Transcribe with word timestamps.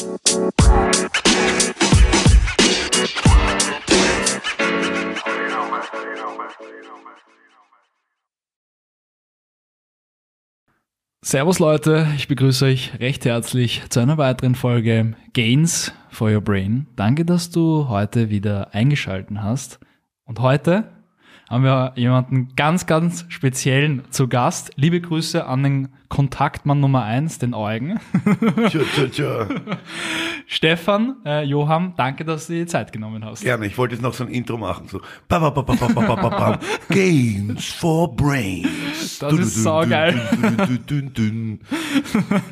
Servus 0.00 0.16
Leute, 11.58 12.06
ich 12.16 12.28
begrüße 12.28 12.64
euch 12.64 12.98
recht 12.98 13.26
herzlich 13.26 13.82
zu 13.90 14.00
einer 14.00 14.16
weiteren 14.16 14.54
Folge 14.54 15.16
Gains 15.34 15.92
for 16.08 16.30
Your 16.30 16.40
Brain. 16.40 16.86
Danke, 16.96 17.26
dass 17.26 17.50
du 17.50 17.90
heute 17.90 18.30
wieder 18.30 18.72
eingeschalten 18.72 19.42
hast. 19.42 19.80
Und 20.24 20.40
heute 20.40 20.99
haben 21.50 21.64
wir 21.64 21.92
jemanden 21.96 22.48
ganz, 22.54 22.86
ganz 22.86 23.26
speziellen 23.28 24.02
zu 24.10 24.28
Gast. 24.28 24.70
Liebe 24.76 25.00
Grüße 25.00 25.44
an 25.44 25.64
den 25.64 25.88
Kontaktmann 26.08 26.80
Nummer 26.80 27.04
eins, 27.04 27.38
den 27.38 27.54
Eugen. 27.54 28.00
Tja, 28.68 28.80
tja, 28.94 29.06
tja. 29.06 29.48
Stefan, 30.46 31.16
äh, 31.24 31.44
Johann, 31.44 31.94
danke, 31.96 32.24
dass 32.24 32.48
du 32.48 32.54
dir 32.54 32.60
die 32.60 32.66
Zeit 32.66 32.92
genommen 32.92 33.24
hast. 33.24 33.42
Gerne, 33.42 33.66
ich 33.66 33.78
wollte 33.78 33.94
jetzt 33.94 34.02
noch 34.02 34.12
so 34.12 34.24
ein 34.24 34.30
Intro 34.30 34.58
machen. 34.58 34.88
So. 34.88 35.00
Games 36.88 37.64
for 37.66 38.14
Brains. 38.14 39.20
Das 39.20 39.32
ist 39.34 39.62
saugeil. 39.62 40.20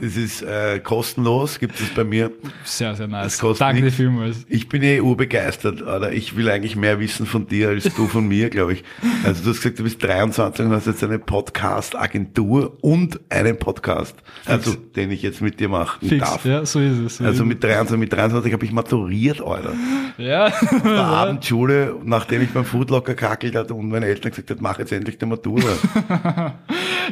Das 0.00 0.16
ist 0.16 0.42
äh, 0.42 0.78
kostenlos, 0.78 1.58
gibt 1.58 1.80
es 1.80 1.88
bei 1.91 2.05
mir. 2.05 2.30
Sehr, 2.62 2.94
sehr 2.94 3.08
nice. 3.08 3.42
Danke 3.58 3.83
dir 3.83 3.92
vielmals. 3.92 4.44
Ich 4.48 4.69
bin 4.69 4.84
eh 4.84 5.00
urbegeistert, 5.00 5.83
oder? 5.83 6.12
Ich 6.12 6.36
will 6.36 6.48
eigentlich 6.48 6.77
mehr 6.77 7.00
wissen 7.00 7.27
von 7.27 7.48
dir 7.48 7.70
als 7.70 7.92
du 7.92 8.06
von 8.06 8.28
mir, 8.28 8.50
glaube 8.50 8.74
ich. 8.74 8.84
Also 9.24 9.45
du 9.45 9.51
hast 9.51 9.62
gesagt, 9.62 9.78
du 9.78 9.84
bist 9.84 10.02
23 10.02 10.66
und 10.66 10.73
hast 10.73 10.87
jetzt 10.87 11.05
eine 11.05 11.19
Podcast-Agentur 11.19 12.78
und 12.83 13.20
einen 13.28 13.59
Podcast, 13.59 14.14
also 14.45 14.74
den 14.74 15.11
ich 15.11 15.23
jetzt 15.23 15.41
mit 15.41 15.61
dir 15.61 15.69
machen 15.69 16.09
Fix, 16.09 16.28
darf. 16.28 16.45
ja, 16.45 16.64
so 16.66 16.80
ist 16.80 16.98
es. 16.98 17.16
So 17.19 17.24
Also 17.24 17.45
mit 17.45 17.62
23, 17.62 17.98
mit 17.98 18.12
23 18.12 18.52
habe 18.52 18.64
ich 18.64 18.73
maturiert, 18.73 19.41
Alter. 19.41 19.73
ja. 20.19 20.51
der 20.84 21.05
Abendschule, 21.05 21.97
nachdem 22.05 22.42
ich 22.42 22.50
beim 22.50 22.64
Foodlocker 22.64 23.14
kackelt 23.14 23.55
hatte 23.55 23.75
und 23.75 23.89
meine 23.89 24.06
Eltern 24.06 24.30
gesagt 24.30 24.50
hat, 24.50 24.61
mach 24.61 24.78
jetzt 24.78 24.92
endlich 24.92 25.19
die 25.19 25.27
Matura. 25.27 26.55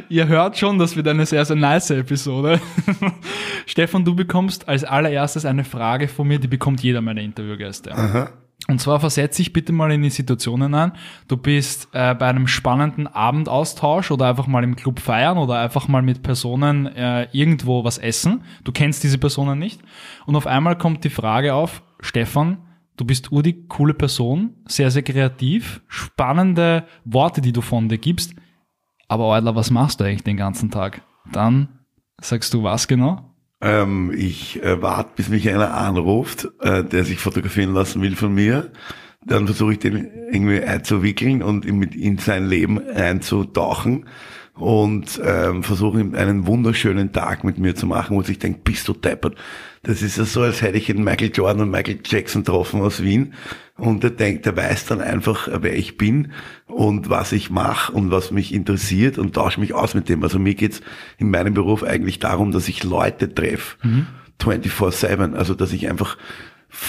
Ihr 0.09 0.27
hört 0.27 0.57
schon, 0.57 0.77
das 0.79 0.95
wird 0.95 1.07
eine 1.07 1.25
sehr, 1.25 1.45
sehr 1.45 1.55
nice 1.55 1.89
Episode. 1.91 2.59
Stefan, 3.65 4.05
du 4.05 4.15
bekommst 4.15 4.67
als 4.67 4.83
allererstes 4.83 5.45
eine 5.45 5.63
Frage 5.63 6.07
von 6.07 6.27
mir, 6.27 6.39
die 6.39 6.47
bekommt 6.47 6.81
jeder 6.81 7.01
meiner 7.01 7.21
Interviewgäste. 7.21 7.91
Und 8.67 8.81
zwar 8.81 8.99
versetz 8.99 9.37
dich 9.37 9.53
bitte 9.53 9.71
mal 9.71 9.91
in 9.91 10.01
die 10.01 10.09
Situation 10.09 10.61
hinein. 10.61 10.91
Du 11.27 11.37
bist 11.37 11.89
äh, 11.93 12.15
bei 12.15 12.27
einem 12.27 12.47
spannenden 12.47 13.07
Abendaustausch 13.07 14.11
oder 14.11 14.27
einfach 14.27 14.47
mal 14.47 14.63
im 14.63 14.75
Club 14.75 14.99
feiern 14.99 15.37
oder 15.37 15.59
einfach 15.59 15.87
mal 15.87 16.01
mit 16.01 16.23
Personen 16.23 16.87
äh, 16.87 17.27
irgendwo 17.31 17.83
was 17.83 17.97
essen. 17.97 18.43
Du 18.63 18.71
kennst 18.71 19.03
diese 19.03 19.19
Personen 19.19 19.59
nicht. 19.59 19.81
Und 20.25 20.35
auf 20.35 20.47
einmal 20.47 20.77
kommt 20.77 21.03
die 21.03 21.09
Frage 21.09 21.53
auf, 21.53 21.81
Stefan, 22.01 22.57
du 22.97 23.05
bist 23.05 23.31
ur 23.31 23.43
die 23.43 23.67
coole 23.67 23.93
Person, 23.93 24.55
sehr, 24.67 24.91
sehr 24.91 25.03
kreativ, 25.03 25.81
spannende 25.87 26.85
Worte, 27.05 27.41
die 27.41 27.53
du 27.53 27.61
von 27.61 27.87
dir 27.87 27.99
gibst. 27.99 28.35
Aber 29.07 29.27
Eudler, 29.27 29.55
was 29.55 29.71
machst 29.71 29.99
du 29.99 30.03
eigentlich 30.03 30.23
den 30.23 30.35
ganzen 30.35 30.71
Tag? 30.71 31.03
Dann 31.31 31.69
sagst 32.19 32.53
du 32.53 32.63
was 32.63 32.87
genau? 32.87 33.26
Ähm, 33.61 34.13
ich 34.15 34.61
äh, 34.63 34.81
warte, 34.81 35.11
bis 35.15 35.29
mich 35.29 35.49
einer 35.49 35.73
anruft, 35.73 36.49
äh, 36.61 36.83
der 36.83 37.03
sich 37.03 37.19
fotografieren 37.19 37.73
lassen 37.73 38.01
will 38.01 38.15
von 38.15 38.33
mir. 38.33 38.71
Dann 39.25 39.45
versuche 39.45 39.73
ich 39.73 39.79
den 39.79 40.09
irgendwie 40.31 40.61
einzuwickeln 40.61 41.43
und 41.43 41.65
mit 41.65 41.95
in 41.95 42.17
sein 42.17 42.47
Leben 42.47 42.79
einzutauchen 42.79 44.05
und 44.57 45.21
ähm, 45.23 45.63
versuche 45.63 45.99
ihm 45.99 46.15
einen 46.15 46.47
wunderschönen 46.47 47.11
Tag 47.11 47.43
mit 47.43 47.57
mir 47.57 47.75
zu 47.75 47.85
machen, 47.85 48.15
wo 48.15 48.21
ich 48.21 48.39
denke, 48.39 48.59
bist 48.63 48.87
du 48.87 48.93
deppert. 48.93 49.35
Das 49.83 50.01
ist 50.01 50.17
ja 50.17 50.25
so, 50.25 50.41
als 50.41 50.61
hätte 50.61 50.77
ich 50.77 50.89
einen 50.89 51.03
Michael 51.03 51.31
Jordan 51.33 51.63
und 51.63 51.71
Michael 51.71 51.99
Jackson 52.03 52.43
getroffen 52.43 52.81
aus 52.81 53.03
Wien. 53.03 53.33
Und 53.77 54.03
der 54.03 54.09
denkt, 54.09 54.45
der 54.45 54.57
weiß 54.57 54.87
dann 54.87 55.01
einfach, 55.01 55.47
wer 55.61 55.77
ich 55.77 55.97
bin 55.97 56.31
und 56.65 57.09
was 57.09 57.31
ich 57.31 57.51
mache 57.51 57.93
und 57.93 58.09
was 58.09 58.31
mich 58.31 58.53
interessiert 58.53 59.19
und 59.19 59.35
tausche 59.35 59.59
mich 59.59 59.73
aus 59.73 59.93
mit 59.93 60.09
dem. 60.09 60.23
Also 60.23 60.39
mir 60.39 60.55
geht's 60.55 60.81
in 61.19 61.29
meinem 61.29 61.53
Beruf 61.53 61.83
eigentlich 61.83 62.17
darum, 62.19 62.51
dass 62.51 62.67
ich 62.67 62.83
Leute 62.83 63.33
treffe. 63.33 63.77
24-7. 64.41 65.33
Also 65.35 65.53
dass 65.53 65.73
ich 65.73 65.87
einfach 65.89 66.17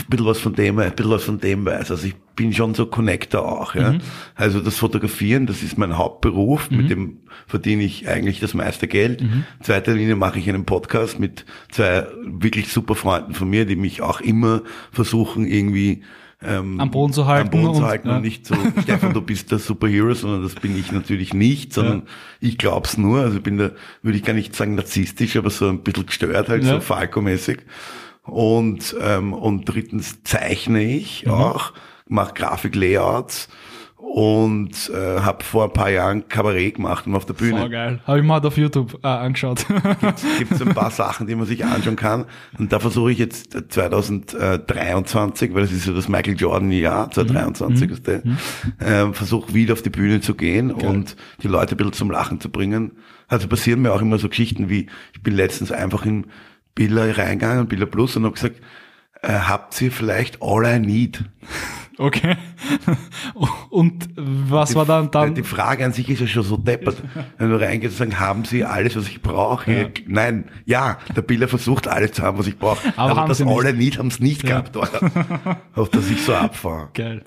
ein 0.01 0.07
bisschen 0.11 0.27
was 0.27 0.39
von 0.39 0.55
dem, 0.55 0.79
ein 0.79 0.93
bisschen 0.95 1.11
was 1.13 1.25
von 1.25 1.39
dem 1.41 1.65
weiß. 1.65 1.91
Also 1.91 2.07
ich 2.07 2.15
bin 2.37 2.53
schon 2.53 2.75
so 2.75 2.87
Connector 2.87 3.43
auch. 3.45 3.75
Ja. 3.75 3.95
Also 4.35 4.61
das 4.61 4.77
Fotografieren, 4.77 5.47
das 5.47 5.63
ist 5.63 5.77
mein 5.79 5.97
Hauptberuf, 5.99 6.71
mit 6.71 6.91
dem 6.91 7.19
verdiene 7.47 7.83
ich 7.85 8.09
eigentlich 8.09 8.39
das 8.41 8.55
meiste 8.55 8.87
Geld. 8.87 9.25
Zweiter 9.61 9.95
Linie 9.95 10.15
mache 10.17 10.39
ich 10.39 10.49
einen 10.49 10.65
Podcast 10.65 11.19
mit 11.19 11.45
zwei 11.71 12.07
wirklich 12.25 12.69
super 12.73 12.95
Freunden 12.95 13.35
von 13.35 13.49
mir, 13.51 13.65
die 13.65 13.77
mich 13.77 14.03
auch 14.03 14.21
immer 14.21 14.63
versuchen 14.93 15.47
irgendwie 15.47 16.03
ähm, 16.41 16.79
Am 16.79 16.93
Boden 16.93 17.13
zu 17.13 17.27
halten 17.27 17.49
am 17.49 17.63
Boden 17.63 17.75
zu 17.75 17.81
und- 17.83 17.89
halten 17.89 18.09
ja. 18.09 18.17
und 18.17 18.23
nicht 18.23 18.47
so, 18.47 18.55
Stefan, 18.83 19.13
du 19.13 19.21
bist 19.23 19.51
der 19.51 19.59
Superhero, 19.59 20.15
sondern 20.15 20.45
das 20.45 20.55
bin 20.55 20.79
ich 20.79 20.93
natürlich 20.93 21.35
nicht, 21.35 21.73
sondern 21.73 22.05
ich 22.41 22.59
glaub's 22.59 22.97
nur. 22.97 23.23
Also 23.23 23.39
ich 23.39 23.43
bin 23.43 23.59
da, 23.59 23.71
würde 24.03 24.17
ich 24.19 24.23
gar 24.25 24.35
nicht 24.35 24.55
sagen 24.55 24.77
narzisstisch, 24.77 25.37
aber 25.37 25.51
so 25.51 25.69
ein 25.69 25.83
bisschen 25.83 26.07
gestört 26.07 26.49
halt, 26.49 26.63
Ja. 26.63 26.75
so 26.75 26.81
Falco-mäßig. 26.81 27.59
Und, 28.29 28.95
ähm, 29.03 29.33
und 29.33 29.65
drittens 29.65 30.23
zeichne 30.23 30.83
ich 30.83 31.25
Mhm. 31.27 31.33
auch, 31.33 31.73
mache 32.09 32.35
Grafik-Layouts 32.35 33.49
und 33.97 34.91
äh, 34.95 35.21
habe 35.21 35.45
vor 35.45 35.65
ein 35.65 35.73
paar 35.73 35.91
Jahren 35.91 36.29
Kabarett 36.29 36.77
gemacht 36.77 37.07
und 37.07 37.15
auf 37.15 37.27
der 37.27 37.35
Bühne 37.35 37.65
Oh, 37.67 37.69
geil. 37.69 38.01
Habe 38.07 38.21
ich 38.21 38.25
mal 38.25 38.41
auf 38.47 38.57
YouTube 38.57 38.99
äh, 39.03 39.07
angeschaut. 39.09 39.67
gibt 40.39 40.53
es 40.53 40.63
ein 40.67 40.73
paar 40.75 40.91
Sachen, 40.91 41.27
die 41.27 41.35
man 41.35 41.47
sich 41.47 41.65
anschauen 41.65 41.97
kann. 41.97 42.25
Und 42.59 42.73
da 42.73 42.79
versuche 42.79 43.11
ich 43.13 43.19
jetzt 43.19 43.57
2023, 43.71 45.53
weil 45.55 45.63
das 45.63 45.73
ist 45.73 45.87
ja 45.87 45.93
das 45.93 46.09
Michael 46.09 46.37
Jordan-Jahr, 46.37 47.11
2023 47.11 47.91
ist 47.91 48.07
der, 48.07 48.23
ähm, 48.81 49.15
versuche 49.15 49.53
wieder 49.55 49.73
auf 49.75 49.83
die 49.83 49.91
Bühne 49.91 50.21
zu 50.21 50.35
gehen 50.35 50.71
und 50.71 51.17
die 51.43 51.49
Leute 51.49 51.75
ein 51.75 51.77
bisschen 51.77 51.93
zum 51.93 52.11
Lachen 52.11 52.41
zu 52.41 52.51
bringen. 52.51 52.93
Also 53.27 53.49
passieren 53.49 53.83
mir 53.83 53.93
auch 53.93 54.01
immer 54.01 54.19
so 54.19 54.29
Geschichten 54.29 54.69
wie, 54.71 54.87
ich 55.13 55.23
bin 55.23 55.35
letztens 55.35 55.71
einfach 55.73 56.07
in 56.07 56.27
Billa 56.79 57.11
reingegangen, 57.11 57.67
Billa 57.67 57.87
Plus, 57.87 58.17
und 58.17 58.25
habe 58.25 58.35
gesagt, 58.35 58.61
äh, 59.23 59.33
habt 59.33 59.81
ihr 59.83 59.91
vielleicht 59.91 60.41
All 60.41 60.65
I 60.65 60.79
Need? 60.79 61.25
okay. 61.99 62.37
Und 63.71 64.09
was 64.17 64.77
war 64.77 64.87
dann 64.87 65.11
dann? 65.11 65.35
Die 65.35 65.43
Frage 65.43 65.85
an 65.85 65.93
sich 65.93 66.09
ist 66.09 66.21
ja 66.21 66.29
schon 66.29 66.45
so 66.45 66.57
deppert. 66.57 67.03
Wenn 67.37 67.51
du 67.51 67.61
reingehst 67.61 68.01
und 68.01 68.11
sagst, 68.11 68.21
haben 68.21 68.45
Sie 68.45 68.65
alles, 68.65 68.95
was 68.97 69.09
ich 69.09 69.21
brauche? 69.21 69.73
Ja. 69.73 69.87
Nein, 70.07 70.45
ja, 70.67 70.99
der 71.17 71.23
Biller 71.23 71.49
versucht 71.49 71.89
alles 71.89 72.13
zu 72.13 72.23
haben, 72.23 72.39
was 72.39 72.47
ich 72.47 72.59
brauche. 72.59 72.93
Aber 72.97 73.23
Aber, 73.23 73.29
das 73.29 73.43
alle 73.43 73.75
nicht, 73.75 73.99
haben 73.99 74.07
es 74.09 74.21
nicht 74.21 74.45
Ja. 74.49 74.61
gehabt? 74.61 74.77
Auf 75.75 75.89
das 75.91 76.09
ich 76.09 76.23
so 76.23 76.35
abfahre. 76.35 76.91
Geil. 76.95 77.25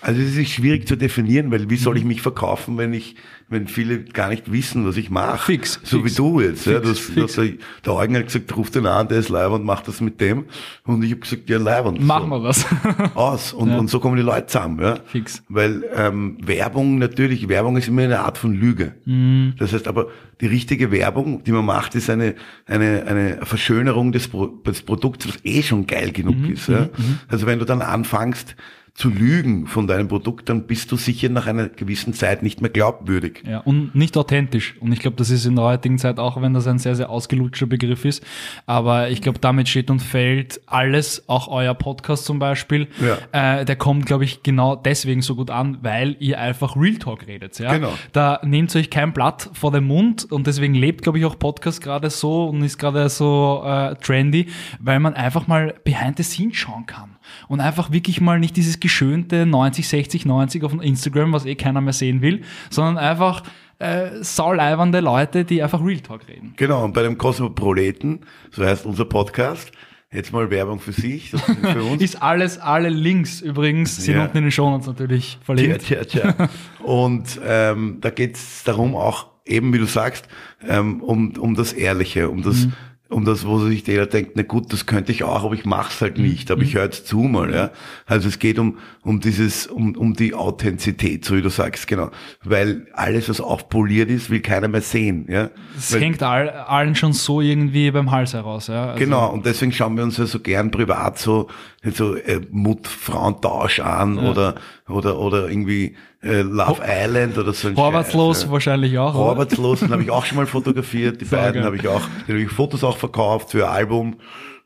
Also 0.00 0.20
es 0.22 0.36
ist 0.36 0.50
schwierig 0.50 0.86
zu 0.86 0.96
definieren, 0.96 1.50
weil 1.50 1.68
wie 1.70 1.76
soll 1.76 1.94
Mhm. 1.94 1.98
ich 2.00 2.04
mich 2.06 2.22
verkaufen, 2.22 2.78
wenn 2.78 2.92
ich, 2.92 3.16
wenn 3.48 3.66
viele 3.66 4.04
gar 4.04 4.28
nicht 4.28 4.52
wissen, 4.52 4.86
was 4.86 4.96
ich 4.96 5.10
mache? 5.10 5.44
Fix, 5.46 5.80
So 5.82 5.98
fix. 6.02 6.12
wie 6.12 6.16
du 6.16 6.40
jetzt. 6.40 6.66
ja, 6.66 6.74
Fix, 6.80 6.88
das, 6.88 6.98
fix. 7.00 7.34
das, 7.34 7.46
der, 7.84 7.94
Eugen 7.94 8.14
hat 8.16 8.26
gesagt, 8.26 8.56
ruf 8.56 8.70
den 8.70 8.86
an, 8.86 9.08
der 9.08 9.18
ist 9.18 9.28
live 9.28 9.50
und 9.52 9.64
macht 9.64 9.88
das 9.88 10.00
mit 10.00 10.20
dem. 10.20 10.44
Und 10.84 11.02
ich 11.02 11.10
habe 11.10 11.20
gesagt, 11.20 11.48
ja, 11.50 11.58
live 11.58 11.86
und 11.86 12.00
Machen 12.04 12.28
so. 12.30 12.36
wir 12.36 12.42
was. 12.44 12.66
aus. 13.16 13.52
Und, 13.52 13.70
und 13.72 13.90
so 13.90 13.98
kommen 13.98 14.16
die 14.16 14.22
Leute 14.22 14.46
zusammen. 14.46 14.80
Ja? 14.80 14.98
Fix. 15.06 15.42
Weil 15.48 15.84
ähm, 15.94 16.36
Werbung 16.42 16.98
natürlich, 16.98 17.48
Werbung 17.48 17.76
ist 17.76 17.88
immer 17.88 18.02
eine 18.02 18.20
Art 18.20 18.38
von 18.38 18.52
Lüge. 18.54 18.94
Mhm. 19.04 19.54
Das 19.58 19.72
heißt 19.72 19.88
aber, 19.88 20.06
die 20.40 20.46
richtige 20.46 20.92
Werbung, 20.92 21.42
die 21.42 21.50
man 21.50 21.64
macht, 21.64 21.96
ist 21.96 22.08
eine, 22.08 22.36
eine, 22.66 23.04
eine 23.06 23.38
Verschönerung 23.44 24.12
des, 24.12 24.28
Pro 24.28 24.46
des 24.46 24.82
Produkts, 24.82 25.26
was 25.26 25.38
eh 25.44 25.62
schon 25.62 25.86
geil 25.88 26.12
genug 26.12 26.36
Mhm. 26.36 26.52
ist. 26.52 26.68
Ja? 26.68 26.88
Also 27.26 27.46
wenn 27.46 27.58
du 27.58 27.64
dann 27.64 27.82
anfängst 27.82 28.54
zu 28.98 29.10
lügen 29.10 29.68
von 29.68 29.86
deinem 29.86 30.08
Produkt, 30.08 30.48
dann 30.48 30.66
bist 30.66 30.90
du 30.90 30.96
sicher 30.96 31.28
nach 31.28 31.46
einer 31.46 31.68
gewissen 31.68 32.14
Zeit 32.14 32.42
nicht 32.42 32.60
mehr 32.60 32.70
glaubwürdig. 32.70 33.44
Ja, 33.48 33.60
und 33.60 33.94
nicht 33.94 34.16
authentisch. 34.16 34.74
Und 34.80 34.90
ich 34.92 34.98
glaube, 34.98 35.16
das 35.16 35.30
ist 35.30 35.46
in 35.46 35.54
der 35.54 35.66
heutigen 35.66 35.98
Zeit 35.98 36.18
auch, 36.18 36.42
wenn 36.42 36.52
das 36.52 36.66
ein 36.66 36.80
sehr, 36.80 36.96
sehr 36.96 37.08
ausgelutschter 37.08 37.66
Begriff 37.66 38.04
ist. 38.04 38.26
Aber 38.66 39.08
ich 39.08 39.22
glaube, 39.22 39.38
damit 39.38 39.68
steht 39.68 39.88
und 39.92 40.00
fällt 40.00 40.60
alles, 40.66 41.28
auch 41.28 41.46
euer 41.46 41.74
Podcast 41.74 42.24
zum 42.24 42.40
Beispiel. 42.40 42.88
Äh, 43.30 43.64
der 43.64 43.76
kommt, 43.76 44.04
glaube 44.04 44.24
ich, 44.24 44.42
genau 44.42 44.74
deswegen 44.74 45.22
so 45.22 45.36
gut 45.36 45.50
an, 45.50 45.78
weil 45.82 46.16
ihr 46.18 46.40
einfach 46.40 46.74
Real 46.74 46.96
Talk 46.96 47.28
redet. 47.28 47.56
Ja? 47.60 47.74
Genau. 47.74 47.92
Da 48.10 48.40
nehmt 48.42 48.74
euch 48.74 48.90
kein 48.90 49.12
Blatt 49.12 49.48
vor 49.52 49.70
den 49.70 49.84
Mund 49.84 50.24
und 50.24 50.48
deswegen 50.48 50.74
lebt, 50.74 51.02
glaube 51.02 51.20
ich, 51.20 51.24
auch 51.24 51.38
Podcast 51.38 51.84
gerade 51.84 52.10
so 52.10 52.46
und 52.46 52.62
ist 52.62 52.78
gerade 52.78 53.08
so 53.08 53.62
äh, 53.64 53.94
trendy, 53.94 54.48
weil 54.80 54.98
man 54.98 55.14
einfach 55.14 55.46
mal 55.46 55.76
behind 55.84 56.16
the 56.16 56.24
scenes 56.24 56.56
schauen 56.56 56.86
kann. 56.86 57.14
Und 57.46 57.60
einfach 57.60 57.92
wirklich 57.92 58.20
mal 58.20 58.40
nicht 58.40 58.56
dieses 58.56 58.80
geschönte 58.88 59.46
90, 59.46 59.86
60, 59.88 60.26
90 60.26 60.64
auf 60.64 60.72
Instagram, 60.82 61.32
was 61.32 61.44
eh 61.46 61.54
keiner 61.54 61.80
mehr 61.80 61.92
sehen 61.92 62.22
will, 62.22 62.40
sondern 62.70 62.96
einfach 62.98 63.42
äh, 63.78 64.22
sauleibernde 64.22 65.00
Leute, 65.00 65.44
die 65.44 65.62
einfach 65.62 65.84
Real 65.84 66.00
Talk 66.00 66.26
reden. 66.28 66.54
Genau, 66.56 66.84
und 66.84 66.94
bei 66.94 67.02
dem 67.02 67.16
Kosmoproleten, 67.18 68.20
so 68.50 68.64
heißt 68.64 68.86
unser 68.86 69.04
Podcast, 69.04 69.70
jetzt 70.10 70.32
mal 70.32 70.50
Werbung 70.50 70.80
für 70.80 70.92
sich, 70.92 71.30
das 71.32 71.46
ist 71.48 71.58
für 71.60 71.82
uns. 71.82 72.02
Ist 72.08 72.22
alles, 72.22 72.58
alle 72.58 72.88
Links 72.88 73.40
übrigens, 73.42 73.96
sind 73.96 74.16
Ja. 74.16 74.24
unten 74.24 74.38
in 74.38 74.44
den 74.44 74.50
Shownotes 74.50 74.86
natürlich 74.86 75.34
Tja, 75.34 75.44
verlinkt. 75.44 75.86
tja, 75.86 76.04
tja. 76.04 76.34
Und 76.82 77.38
ähm, 77.46 77.98
da 78.00 78.10
geht's 78.10 78.64
darum 78.64 78.96
auch, 78.96 79.26
eben 79.44 79.72
wie 79.74 79.78
du 79.78 79.84
sagst, 79.86 80.26
ähm, 80.66 81.02
um, 81.02 81.32
um 81.38 81.54
das 81.54 81.72
Ehrliche, 81.72 82.30
um 82.30 82.42
das 82.42 82.68
um 83.10 83.24
das, 83.24 83.46
wo 83.46 83.58
sich 83.58 83.86
jeder 83.86 84.06
denkt, 84.06 84.32
na 84.34 84.42
gut, 84.42 84.70
das 84.72 84.84
könnte 84.84 85.12
ich 85.12 85.24
auch, 85.24 85.44
aber 85.44 85.54
ich 85.54 85.64
mach's 85.64 86.00
halt 86.02 86.18
nicht, 86.18 86.50
aber 86.50 86.62
ich 86.62 86.74
höre 86.74 86.84
jetzt 86.84 87.06
zu 87.06 87.20
mal, 87.20 87.54
ja. 87.54 87.70
Also 88.04 88.28
es 88.28 88.38
geht 88.38 88.58
um, 88.58 88.78
um 89.02 89.20
dieses, 89.20 89.66
um, 89.66 89.96
um 89.96 90.12
die 90.12 90.34
Authentizität, 90.34 91.24
so 91.24 91.34
wie 91.34 91.40
du 91.40 91.48
sagst, 91.48 91.86
genau. 91.86 92.10
Weil 92.44 92.86
alles, 92.92 93.30
was 93.30 93.40
aufpoliert 93.40 94.10
ist, 94.10 94.28
will 94.28 94.40
keiner 94.40 94.68
mehr 94.68 94.82
sehen, 94.82 95.26
ja. 95.28 95.48
Es 95.76 95.92
Weil, 95.94 96.02
hängt 96.02 96.22
all, 96.22 96.50
allen 96.50 96.94
schon 96.94 97.14
so 97.14 97.40
irgendwie 97.40 97.90
beim 97.90 98.10
Hals 98.10 98.34
heraus, 98.34 98.66
ja. 98.66 98.88
Also, 98.88 98.98
Genau, 98.98 99.32
und 99.32 99.46
deswegen 99.46 99.72
schauen 99.72 99.96
wir 99.96 100.04
uns 100.04 100.18
ja 100.18 100.26
so 100.26 100.40
gern 100.40 100.70
privat 100.70 101.18
so, 101.18 101.48
so 101.82 102.14
äh, 102.14 102.40
Mut-Frauentausch 102.50 103.80
an 103.80 104.18
oder, 104.18 104.56
oder, 104.86 105.18
oder 105.18 105.48
irgendwie 105.48 105.96
äh, 106.22 106.42
Love 106.42 106.82
Island 106.84 107.38
oder 107.38 107.52
so 107.52 107.68
ein 107.68 107.74
Vorwärtslos 107.74 108.42
Scheiß, 108.42 108.50
wahrscheinlich 108.50 108.98
auch. 108.98 109.14
oder? 109.14 109.30
Arbeitslos, 109.30 109.80
den 109.80 109.90
habe 109.90 110.02
ich 110.02 110.10
auch 110.10 110.24
schon 110.24 110.36
mal 110.36 110.46
fotografiert. 110.58 111.20
Die 111.20 111.24
Sehr 111.24 111.38
beiden 111.38 111.64
habe 111.64 111.76
ich 111.76 111.86
auch, 111.88 112.02
den 112.26 112.34
habe 112.36 112.40
ich 112.42 112.50
Fotos 112.50 112.82
auch 112.84 112.96
verkauft 112.96 113.50
für 113.52 113.68
ein 113.68 113.74
Album. 113.74 114.16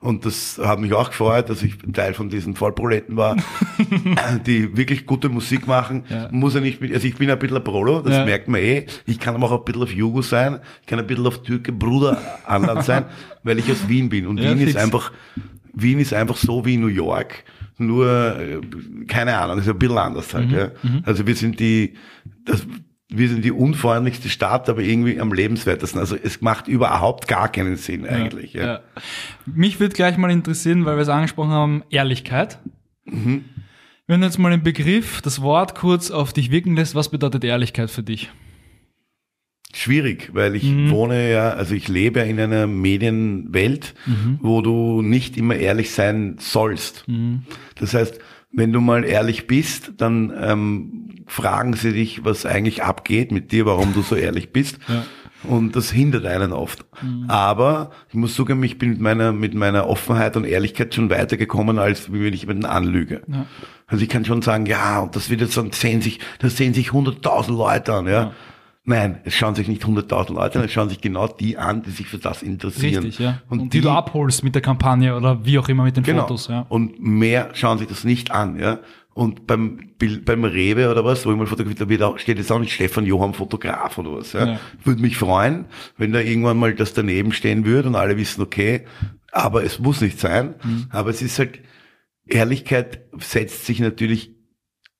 Und 0.00 0.26
das 0.26 0.58
hat 0.60 0.80
mich 0.80 0.92
auch 0.94 1.10
gefreut, 1.10 1.48
dass 1.48 1.62
ich 1.62 1.74
ein 1.84 1.92
Teil 1.92 2.12
von 2.14 2.28
diesen 2.28 2.56
Vollproleten 2.56 3.16
war, 3.16 3.36
die 4.46 4.76
wirklich 4.76 5.06
gute 5.06 5.28
Musik 5.28 5.68
machen. 5.68 6.04
Ja. 6.08 6.28
Muss 6.32 6.54
ja 6.54 6.60
nicht 6.60 6.80
mit, 6.80 6.92
also 6.92 7.06
ich 7.06 7.14
bin 7.16 7.30
ein 7.30 7.38
bisschen 7.38 7.56
ein 7.58 7.62
Prolo, 7.62 8.00
das 8.00 8.12
Ja. 8.16 8.24
merkt 8.24 8.48
man 8.48 8.60
eh. 8.60 8.86
Ich 9.06 9.20
kann 9.20 9.36
aber 9.36 9.46
auch 9.52 9.58
ein 9.60 9.64
bisschen 9.64 9.82
auf 9.82 9.92
Jugo 9.92 10.22
sein, 10.22 10.58
ich 10.80 10.86
kann 10.88 10.98
ein 10.98 11.06
bisschen 11.06 11.26
auf 11.26 11.42
Türke 11.44 11.70
Bruder 11.70 12.18
Anland 12.46 12.84
sein, 12.84 13.04
weil 13.44 13.60
ich 13.60 13.70
aus 13.70 13.88
Wien 13.88 14.08
bin. 14.08 14.26
Und 14.26 14.38
Ja, 14.38 14.50
Wien 14.50 14.58
fix. 14.58 14.70
ist 14.70 14.76
einfach, 14.76 15.12
Wien 15.72 16.00
ist 16.00 16.12
einfach 16.12 16.36
so 16.36 16.64
wie 16.64 16.76
New 16.78 16.88
York. 16.88 17.44
Nur, 17.78 18.38
äh, 18.38 18.60
keine 19.06 19.36
Ahnung, 19.38 19.58
ist 19.58 19.68
ein 19.68 19.78
bisschen 19.78 19.98
anders 19.98 20.32
Mhm. 20.32 20.38
halt, 20.38 20.52
ja. 20.52 20.70
Also 21.04 21.26
wir 21.26 21.34
sind 21.34 21.58
die, 21.58 21.94
das, 22.44 22.66
wir 23.08 23.28
sind 23.28 23.44
die 23.44 23.52
unfreundlichste 23.52 24.28
Stadt, 24.28 24.68
aber 24.68 24.80
irgendwie 24.82 25.20
am 25.20 25.32
lebenswertesten. 25.32 26.00
Also 26.00 26.16
es 26.22 26.40
macht 26.40 26.68
überhaupt 26.68 27.28
gar 27.28 27.50
keinen 27.50 27.76
Sinn 27.76 28.06
eigentlich. 28.06 28.52
Ja. 28.54 28.64
Ja. 28.64 28.80
Mich 29.46 29.80
würde 29.80 29.94
gleich 29.94 30.16
mal 30.16 30.30
interessieren, 30.30 30.84
weil 30.84 30.96
wir 30.96 31.02
es 31.02 31.08
angesprochen 31.08 31.50
haben, 31.50 31.82
Ehrlichkeit. 31.90 32.58
Mhm. 33.04 33.44
Wenn 34.06 34.20
du 34.20 34.26
jetzt 34.26 34.38
mal 34.38 34.50
den 34.50 34.62
Begriff, 34.62 35.22
das 35.22 35.40
Wort 35.42 35.74
kurz 35.74 36.10
auf 36.10 36.32
dich 36.32 36.50
wirken 36.50 36.76
lässt, 36.76 36.94
was 36.94 37.08
bedeutet 37.10 37.44
Ehrlichkeit 37.44 37.90
für 37.90 38.02
dich? 38.02 38.30
Schwierig, 39.74 40.30
weil 40.34 40.54
ich 40.54 40.64
Mhm. 40.64 40.90
wohne 40.90 41.30
ja, 41.30 41.50
also 41.50 41.74
ich 41.74 41.88
lebe 41.88 42.20
ja 42.20 42.26
in 42.26 42.38
einer 42.38 42.66
Medienwelt, 42.66 43.94
Mhm. 44.06 44.38
wo 44.42 44.60
du 44.60 45.02
nicht 45.02 45.36
immer 45.36 45.56
ehrlich 45.56 45.92
sein 45.92 46.36
sollst. 46.38 47.04
Mhm. 47.08 47.42
Das 47.76 47.94
heißt, 47.94 48.18
wenn 48.52 48.72
du 48.72 48.80
mal 48.80 49.04
ehrlich 49.04 49.46
bist, 49.46 49.92
dann 49.96 50.32
ähm, 50.38 51.08
fragen 51.26 51.72
sie 51.74 51.92
dich, 51.92 52.24
was 52.24 52.44
eigentlich 52.44 52.82
abgeht 52.82 53.32
mit 53.32 53.50
dir, 53.50 53.64
warum 53.64 53.94
du 53.94 54.02
so 54.02 54.14
ehrlich 54.14 54.52
bist. 54.52 54.78
Ja. 54.88 55.04
Und 55.44 55.74
das 55.74 55.90
hindert 55.90 56.24
einen 56.26 56.52
oft. 56.52 56.84
Aber 57.26 57.90
ich 58.08 58.14
muss 58.14 58.34
zugeben, 58.34 58.62
ich 58.62 58.78
bin 58.78 58.90
mit 58.90 59.00
meiner, 59.00 59.32
mit 59.32 59.54
meiner 59.54 59.88
Offenheit 59.88 60.36
und 60.36 60.44
Ehrlichkeit 60.44 60.94
schon 60.94 61.10
weitergekommen, 61.10 61.78
als 61.80 62.12
wenn 62.12 62.32
ich 62.32 62.42
jemanden 62.42 62.64
anlüge. 62.64 63.22
Ja. 63.26 63.46
Also 63.88 64.04
ich 64.04 64.08
kann 64.10 64.24
schon 64.24 64.42
sagen, 64.42 64.66
ja, 64.66 65.00
und 65.00 65.16
das 65.16 65.30
wird 65.30 65.40
jetzt 65.40 65.56
dann 65.56 65.72
sehen 65.72 66.00
sich, 66.00 66.20
das 66.38 66.56
sehen 66.56 66.74
sich 66.74 66.90
100.000 66.90 67.56
Leute 67.56 67.92
an, 67.94 68.06
ja. 68.06 68.32
Nein, 68.84 69.20
es 69.24 69.34
schauen 69.34 69.54
sich 69.54 69.68
nicht 69.68 69.84
100.000 69.84 70.34
Leute 70.34 70.58
an, 70.58 70.64
es 70.64 70.72
schauen 70.72 70.88
sich 70.88 71.00
genau 71.00 71.28
die 71.28 71.56
an, 71.56 71.82
die 71.82 71.90
sich 71.90 72.08
für 72.08 72.18
das 72.18 72.42
interessieren. 72.42 73.04
Richtig, 73.04 73.24
ja. 73.24 73.40
Und, 73.48 73.60
Und, 73.60 73.74
die, 73.74 73.80
du 73.80 73.90
abholst 73.90 74.42
mit 74.42 74.56
der 74.56 74.62
Kampagne 74.62 75.16
oder 75.16 75.44
wie 75.44 75.58
auch 75.58 75.68
immer 75.68 75.84
mit 75.84 75.96
den 75.96 76.02
genau. 76.02 76.22
Fotos, 76.22 76.48
ja. 76.48 76.66
Und 76.68 77.00
mehr 77.00 77.50
schauen 77.52 77.78
sich 77.78 77.86
das 77.86 78.02
nicht 78.02 78.32
an, 78.32 78.58
ja. 78.58 78.80
Und 79.14 79.46
beim 79.46 79.90
beim 80.24 80.44
Rewe 80.44 80.90
oder 80.90 81.04
was, 81.04 81.24
wo 81.26 81.30
ich 81.30 81.36
mal 81.36 81.46
fotografiert 81.46 82.00
habe, 82.00 82.18
steht 82.18 82.38
jetzt 82.38 82.50
auch 82.50 82.58
nicht 82.58 82.72
Stefan 82.72 83.06
Johann 83.06 83.34
Fotograf 83.34 83.98
oder 83.98 84.14
was. 84.14 84.32
Ja. 84.32 84.46
Ja. 84.46 84.60
Würde 84.82 85.00
mich 85.00 85.16
freuen, 85.16 85.66
wenn 85.96 86.12
da 86.12 86.20
irgendwann 86.20 86.56
mal 86.56 86.74
das 86.74 86.94
daneben 86.94 87.32
stehen 87.32 87.64
würde 87.64 87.88
und 87.88 87.94
alle 87.94 88.16
wissen, 88.16 88.42
okay, 88.42 88.84
aber 89.30 89.64
es 89.64 89.78
muss 89.78 90.00
nicht 90.00 90.18
sein. 90.18 90.54
Mhm. 90.62 90.86
Aber 90.90 91.10
es 91.10 91.22
ist 91.22 91.38
halt, 91.38 91.60
Ehrlichkeit 92.26 93.02
setzt 93.18 93.66
sich 93.66 93.80
natürlich 93.80 94.34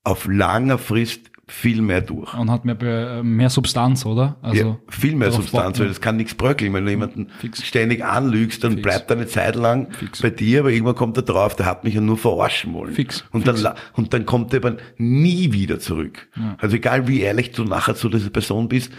auf 0.04 0.26
langer 0.26 0.78
Frist 0.78 1.31
viel 1.52 1.82
mehr 1.82 2.00
durch. 2.00 2.32
Und 2.34 2.50
hat 2.50 2.64
mehr, 2.64 3.22
mehr 3.22 3.50
Substanz, 3.50 4.06
oder? 4.06 4.36
Also, 4.40 4.58
ja, 4.58 4.76
viel 4.88 5.14
mehr 5.14 5.30
Substanz, 5.30 5.78
weil 5.78 5.88
das 5.88 6.00
kann 6.00 6.16
nichts 6.16 6.34
bröckeln. 6.34 6.72
Wenn 6.72 6.84
du 6.84 6.90
jemanden 6.90 7.28
Fix. 7.38 7.64
ständig 7.64 8.04
anlügst, 8.04 8.64
dann 8.64 8.72
Fix. 8.72 8.82
bleibt 8.82 9.10
er 9.10 9.18
eine 9.18 9.26
Zeit 9.26 9.54
lang 9.54 9.92
Fix. 9.92 10.22
bei 10.22 10.30
dir, 10.30 10.60
aber 10.60 10.70
irgendwann 10.70 10.94
kommt 10.94 11.16
er 11.18 11.22
drauf, 11.22 11.54
der 11.54 11.66
hat 11.66 11.84
mich 11.84 11.94
ja 11.94 12.00
nur 12.00 12.16
verarschen 12.16 12.72
wollen. 12.72 12.94
Fix. 12.94 13.24
Und 13.32 13.46
dann, 13.46 13.74
und 13.92 14.14
dann 14.14 14.24
kommt 14.24 14.54
er 14.54 14.64
aber 14.64 14.78
nie 14.96 15.52
wieder 15.52 15.78
zurück. 15.78 16.28
Also 16.58 16.76
egal 16.76 17.06
wie 17.06 17.20
ehrlich 17.20 17.52
du 17.52 17.64
nachher 17.64 17.94
zu 17.94 18.08
dieser 18.08 18.30
Person 18.30 18.68
bist, 18.68 18.90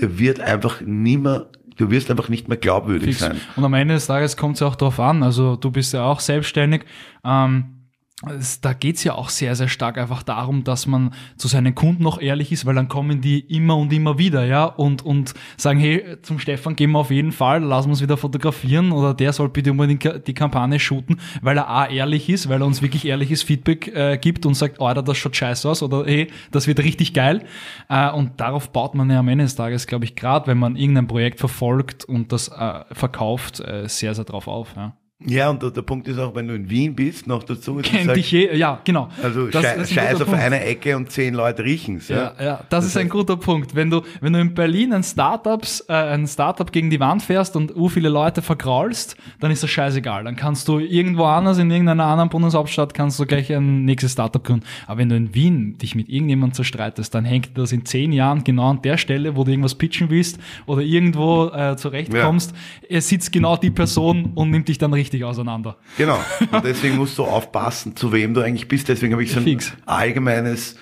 der 0.00 0.18
wird 0.18 0.40
einfach 0.40 0.82
nimmer, 0.82 1.46
du 1.76 1.90
wirst 1.90 2.10
einfach 2.10 2.28
nicht 2.28 2.48
mehr 2.48 2.58
glaubwürdig 2.58 3.16
Fix. 3.16 3.20
sein. 3.20 3.40
Und 3.56 3.64
am 3.64 3.74
Ende 3.74 3.94
des 3.94 4.06
Tages 4.06 4.36
kommt 4.36 4.54
es 4.54 4.60
ja 4.60 4.66
auch 4.66 4.76
darauf 4.76 5.00
an, 5.00 5.22
also 5.22 5.56
du 5.56 5.70
bist 5.70 5.94
ja 5.94 6.04
auch 6.04 6.20
selbstständig. 6.20 6.84
Ähm, 7.24 7.83
es, 8.22 8.60
da 8.60 8.72
geht's 8.74 9.02
ja 9.02 9.14
auch 9.14 9.28
sehr, 9.28 9.56
sehr 9.56 9.66
stark 9.66 9.98
einfach 9.98 10.22
darum, 10.22 10.62
dass 10.62 10.86
man 10.86 11.12
zu 11.36 11.48
seinen 11.48 11.74
Kunden 11.74 12.04
noch 12.04 12.20
ehrlich 12.20 12.52
ist, 12.52 12.64
weil 12.64 12.76
dann 12.76 12.88
kommen 12.88 13.20
die 13.20 13.40
immer 13.40 13.76
und 13.76 13.92
immer 13.92 14.18
wieder, 14.18 14.44
ja, 14.44 14.64
und, 14.64 15.04
und 15.04 15.34
sagen, 15.56 15.80
hey, 15.80 16.18
zum 16.22 16.38
Stefan 16.38 16.76
gehen 16.76 16.92
wir 16.92 17.00
auf 17.00 17.10
jeden 17.10 17.32
Fall, 17.32 17.62
lassen 17.62 17.88
wir 17.88 17.92
uns 17.92 18.02
wieder 18.02 18.16
fotografieren 18.16 18.92
oder 18.92 19.14
der 19.14 19.32
soll 19.32 19.48
bitte 19.48 19.72
unbedingt 19.72 20.26
die 20.28 20.34
Kampagne 20.34 20.78
shooten, 20.78 21.20
weil 21.42 21.58
er 21.58 21.68
A, 21.68 21.86
ehrlich 21.86 22.28
ist, 22.28 22.48
weil 22.48 22.62
er 22.62 22.66
uns 22.66 22.82
wirklich 22.82 23.04
ehrliches 23.04 23.42
Feedback 23.42 23.88
äh, 23.88 24.16
gibt 24.16 24.46
und 24.46 24.54
sagt, 24.54 24.80
Alter, 24.80 25.02
das 25.02 25.18
schaut 25.18 25.34
scheiße 25.34 25.68
aus 25.68 25.82
oder 25.82 26.04
hey, 26.06 26.28
das 26.52 26.68
wird 26.68 26.78
richtig 26.78 27.14
geil. 27.14 27.44
Äh, 27.88 28.10
und 28.12 28.40
darauf 28.40 28.70
baut 28.70 28.94
man 28.94 29.10
ja 29.10 29.18
am 29.18 29.28
Ende 29.28 29.44
des 29.44 29.56
Tages, 29.56 29.88
glaube 29.88 30.04
ich, 30.04 30.14
gerade 30.14 30.46
wenn 30.46 30.58
man 30.58 30.76
irgendein 30.76 31.08
Projekt 31.08 31.40
verfolgt 31.40 32.04
und 32.04 32.30
das 32.30 32.46
äh, 32.48 32.84
verkauft, 32.92 33.58
äh, 33.58 33.88
sehr, 33.88 34.14
sehr 34.14 34.24
drauf 34.24 34.46
auf. 34.46 34.76
Ja. 34.76 34.94
Ja, 35.24 35.48
und 35.48 35.62
der, 35.62 35.70
der 35.70 35.82
Punkt 35.82 36.08
ist 36.08 36.18
auch, 36.18 36.34
wenn 36.34 36.48
du 36.48 36.54
in 36.54 36.68
Wien 36.68 36.94
bist, 36.94 37.28
noch 37.28 37.44
dazu, 37.44 37.78
ist 37.78 37.86
es 37.86 37.92
Kennt 37.92 38.16
dich 38.16 38.32
je, 38.32 38.54
ja, 38.56 38.80
genau. 38.84 39.08
also 39.22 39.46
Das- 39.46 39.62
Schei- 39.62 39.76
das 39.76 39.90
ist 39.90 39.96
ein 39.98 40.04
Scheiß 40.04 40.20
auf 40.20 40.26
Punkt. 40.28 40.42
einer 40.42 40.60
Ecke 40.60 40.96
und 40.96 41.08
zehn 41.10 41.34
Leute 41.34 41.62
riechen's. 41.64 42.08
Ja? 42.08 42.34
Ja, 42.38 42.44
ja, 42.44 42.60
das, 42.68 42.84
ist 42.84 42.96
ein 42.96 43.08
guter 43.08 43.36
Punkt. 43.36 43.76
Wenn 43.76 43.90
du, 43.90 44.02
wenn 44.20 44.32
du 44.32 44.40
in 44.40 44.52
Berlin 44.54 44.92
ein 44.92 45.04
Startups, 45.04 45.84
äh, 45.88 45.92
ein 45.94 46.26
Startup 46.26 46.70
gegen 46.70 46.90
die 46.90 46.98
Wand 46.98 47.22
fährst 47.22 47.54
und 47.54 47.74
u 47.76 47.88
viele 47.88 48.08
Leute 48.08 48.42
vergraulst, 48.42 49.16
dann 49.38 49.52
ist 49.52 49.62
das 49.62 49.70
scheißegal. 49.70 50.24
Dann 50.24 50.34
kannst 50.34 50.66
du 50.66 50.80
irgendwo 50.80 51.24
anders 51.24 51.58
in 51.58 51.70
irgendeiner 51.70 52.04
anderen 52.06 52.28
Bundeshauptstadt 52.28 52.92
kannst 52.92 53.18
du 53.20 53.24
gleich 53.24 53.50
ein 53.54 53.84
nächstes 53.84 54.12
Startup 54.12 54.42
gründen. 54.42 54.66
Aber 54.88 54.98
wenn 54.98 55.08
du 55.08 55.16
in 55.16 55.32
Wien 55.32 55.78
dich 55.78 55.94
mit 55.94 56.08
irgendjemandem 56.08 56.54
zerstreitest, 56.54 57.14
dann 57.14 57.24
hängt 57.24 57.56
das 57.56 57.70
in 57.70 57.86
zehn 57.86 58.12
Jahren 58.12 58.42
genau 58.42 58.68
an 58.68 58.82
der 58.82 58.98
Stelle, 58.98 59.36
wo 59.36 59.44
du 59.44 59.52
irgendwas 59.52 59.76
pitchen 59.76 60.10
willst 60.10 60.38
oder 60.66 60.82
irgendwo 60.82 61.46
äh, 61.54 61.76
zurechtkommst. 61.76 62.52
Es 62.90 63.08
sitzt 63.08 63.32
genau 63.32 63.56
die 63.56 63.70
Person 63.70 64.32
und 64.34 64.50
nimmt 64.50 64.66
dich 64.68 64.76
dann 64.78 64.92
richtig 64.92 65.13
auseinander. 65.22 65.76
Genau. 65.96 66.18
Und 66.50 66.64
deswegen 66.64 66.96
musst 66.96 67.16
du 67.18 67.22
aufpassen, 67.24 67.94
zu 67.94 68.12
wem 68.12 68.34
du 68.34 68.40
eigentlich 68.40 68.66
bist. 68.66 68.88
Deswegen 68.88 69.12
habe 69.12 69.22
ich 69.22 69.30
so 69.30 69.38
ein 69.38 69.44
Fix. 69.44 69.72
allgemeines 69.86 70.74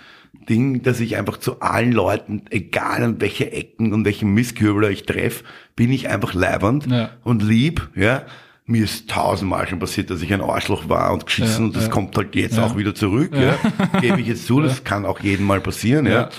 Ding, 0.49 0.83
dass 0.83 0.99
ich 1.01 1.17
einfach 1.17 1.37
zu 1.37 1.61
allen 1.61 1.93
Leuten, 1.93 2.43
egal 2.51 3.03
an 3.03 3.21
welche 3.21 3.53
Ecken 3.53 3.93
und 3.93 4.05
welchen 4.07 4.33
Misskürbler 4.33 4.89
ich 4.91 5.03
treffe, 5.05 5.45
bin 5.77 5.93
ich 5.93 6.09
einfach 6.09 6.33
leibernd 6.33 6.87
Ja. 6.91 7.11
und 7.25 7.43
lieb, 7.43 7.91
ja. 7.95 8.23
Mir 8.65 8.85
ist 8.85 9.11
tausendmal 9.11 9.67
schon 9.69 9.81
passiert, 9.81 10.09
dass 10.09 10.23
ich 10.23 10.33
ein 10.33 10.41
Arschloch 10.41 10.89
war 10.89 11.13
und 11.13 11.27
geschissen 11.27 11.65
Ja, 11.65 11.67
und 11.67 11.77
das 11.77 11.91
kommt 11.91 12.17
halt 12.17 12.35
jetzt 12.37 12.59
auch 12.61 12.77
wieder 12.77 12.95
zurück, 12.95 13.33
ja. 13.35 13.57
Gebe 14.01 14.21
ich 14.21 14.29
jetzt 14.29 14.47
zu, 14.47 14.61
das 14.63 14.85
kann 14.85 15.05
auch 15.05 15.19
jedem 15.21 15.47
mal 15.47 15.61
passieren, 15.61 16.07
ja. 16.07 16.31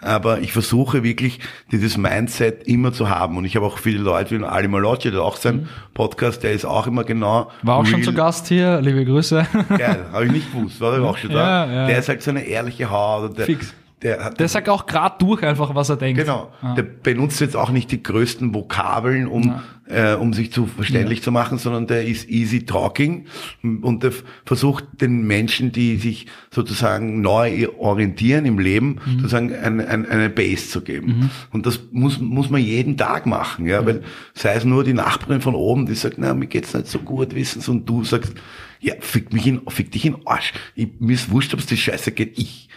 Aber 0.00 0.40
ich 0.40 0.52
versuche 0.52 1.02
wirklich, 1.02 1.40
dieses 1.72 1.96
Mindset 1.96 2.66
immer 2.66 2.92
zu 2.92 3.08
haben. 3.08 3.36
Und 3.36 3.44
ich 3.44 3.56
habe 3.56 3.66
auch 3.66 3.78
viele 3.78 3.98
Leute, 3.98 4.38
wie 4.38 4.44
Ali 4.44 4.68
Malocci, 4.68 5.10
der 5.10 5.22
auch 5.22 5.36
sein 5.36 5.68
Podcast, 5.94 6.42
der 6.42 6.52
ist 6.52 6.64
auch 6.64 6.86
immer 6.86 7.04
genau. 7.04 7.50
War 7.62 7.76
auch 7.76 7.86
schon 7.86 7.96
real. 7.96 8.04
zu 8.04 8.14
Gast 8.14 8.48
hier, 8.48 8.80
liebe 8.80 9.04
Grüße. 9.04 9.46
Geil, 9.68 10.06
habe 10.12 10.26
ich 10.26 10.32
nicht 10.32 10.52
gewusst, 10.52 10.80
war 10.80 10.92
der 10.92 11.02
auch 11.08 11.18
schon 11.18 11.30
da. 11.30 11.66
Ja, 11.66 11.72
ja. 11.72 11.86
Der 11.86 11.98
ist 11.98 12.08
halt 12.08 12.22
so 12.22 12.30
eine 12.30 12.42
ehrliche 12.42 12.90
Haut. 12.90 13.36
Der, 13.38 13.46
Fix. 13.46 13.74
Der, 14.02 14.24
hat, 14.24 14.40
Der 14.40 14.48
sagt 14.48 14.68
auch 14.70 14.86
gerade 14.86 15.16
durch 15.18 15.42
einfach, 15.42 15.74
was 15.74 15.90
er 15.90 15.96
denkt. 15.96 16.18
genau, 16.18 16.50
der 16.74 16.82
benutzt 16.82 17.40
jetzt 17.40 17.54
auch 17.56 17.70
nicht 17.70 17.90
die 17.92 18.02
größten 18.02 18.54
Vokabeln, 18.54 19.26
um, 19.26 19.60
äh, 19.88 20.14
um 20.14 20.32
sich 20.32 20.52
zu 20.52 20.66
verständlich 20.66 21.22
zu 21.22 21.30
machen, 21.30 21.58
sondern 21.58 21.86
der 21.86 22.06
ist 22.06 22.26
easy 22.30 22.64
talking 22.64 23.26
und 23.62 24.02
der 24.02 24.12
versucht 24.46 24.84
den 25.02 25.26
Menschen, 25.26 25.70
die 25.72 25.96
sich 25.96 26.26
sozusagen 26.50 27.20
neu 27.20 27.68
orientieren 27.78 28.46
im 28.46 28.58
Leben, 28.58 29.00
Mhm. 29.04 29.16
sozusagen 29.18 29.54
ein, 29.54 29.80
ein, 29.86 30.06
eine 30.08 30.30
Base 30.30 30.68
zu 30.70 30.80
geben. 30.80 31.30
Und 31.52 31.66
das 31.66 31.80
muss, 31.92 32.18
muss 32.20 32.48
man 32.48 32.62
jeden 32.62 32.96
Tag 32.96 33.26
machen, 33.26 33.66
ja, 33.66 33.84
weil 33.84 34.02
sei 34.32 34.54
es 34.54 34.64
nur 34.64 34.82
die 34.82 34.94
Nachbarin 34.94 35.42
von 35.42 35.54
oben, 35.54 35.84
die 35.86 35.94
sagt, 35.94 36.16
na, 36.18 36.32
mir 36.32 36.46
geht's 36.46 36.72
nicht 36.72 36.86
so 36.88 37.00
gut, 37.00 37.34
wissen 37.34 37.60
Sie, 37.60 37.70
und 37.70 37.86
du 37.86 38.02
sagst, 38.04 38.32
ja, 38.80 38.94
fick 39.00 39.32
mich 39.34 39.46
in, 39.46 39.60
fick 39.68 39.90
dich 39.92 40.06
in 40.06 40.14
den 40.14 40.26
Arsch. 40.26 40.54
Ich, 40.74 40.88
mir 41.00 41.12
ist 41.12 41.30
wurscht, 41.30 41.52
ob 41.52 41.60
es 41.60 41.66
dir 41.66 41.76
scheiße 41.76 42.12
geht. 42.12 42.38
Ich, 42.38 42.68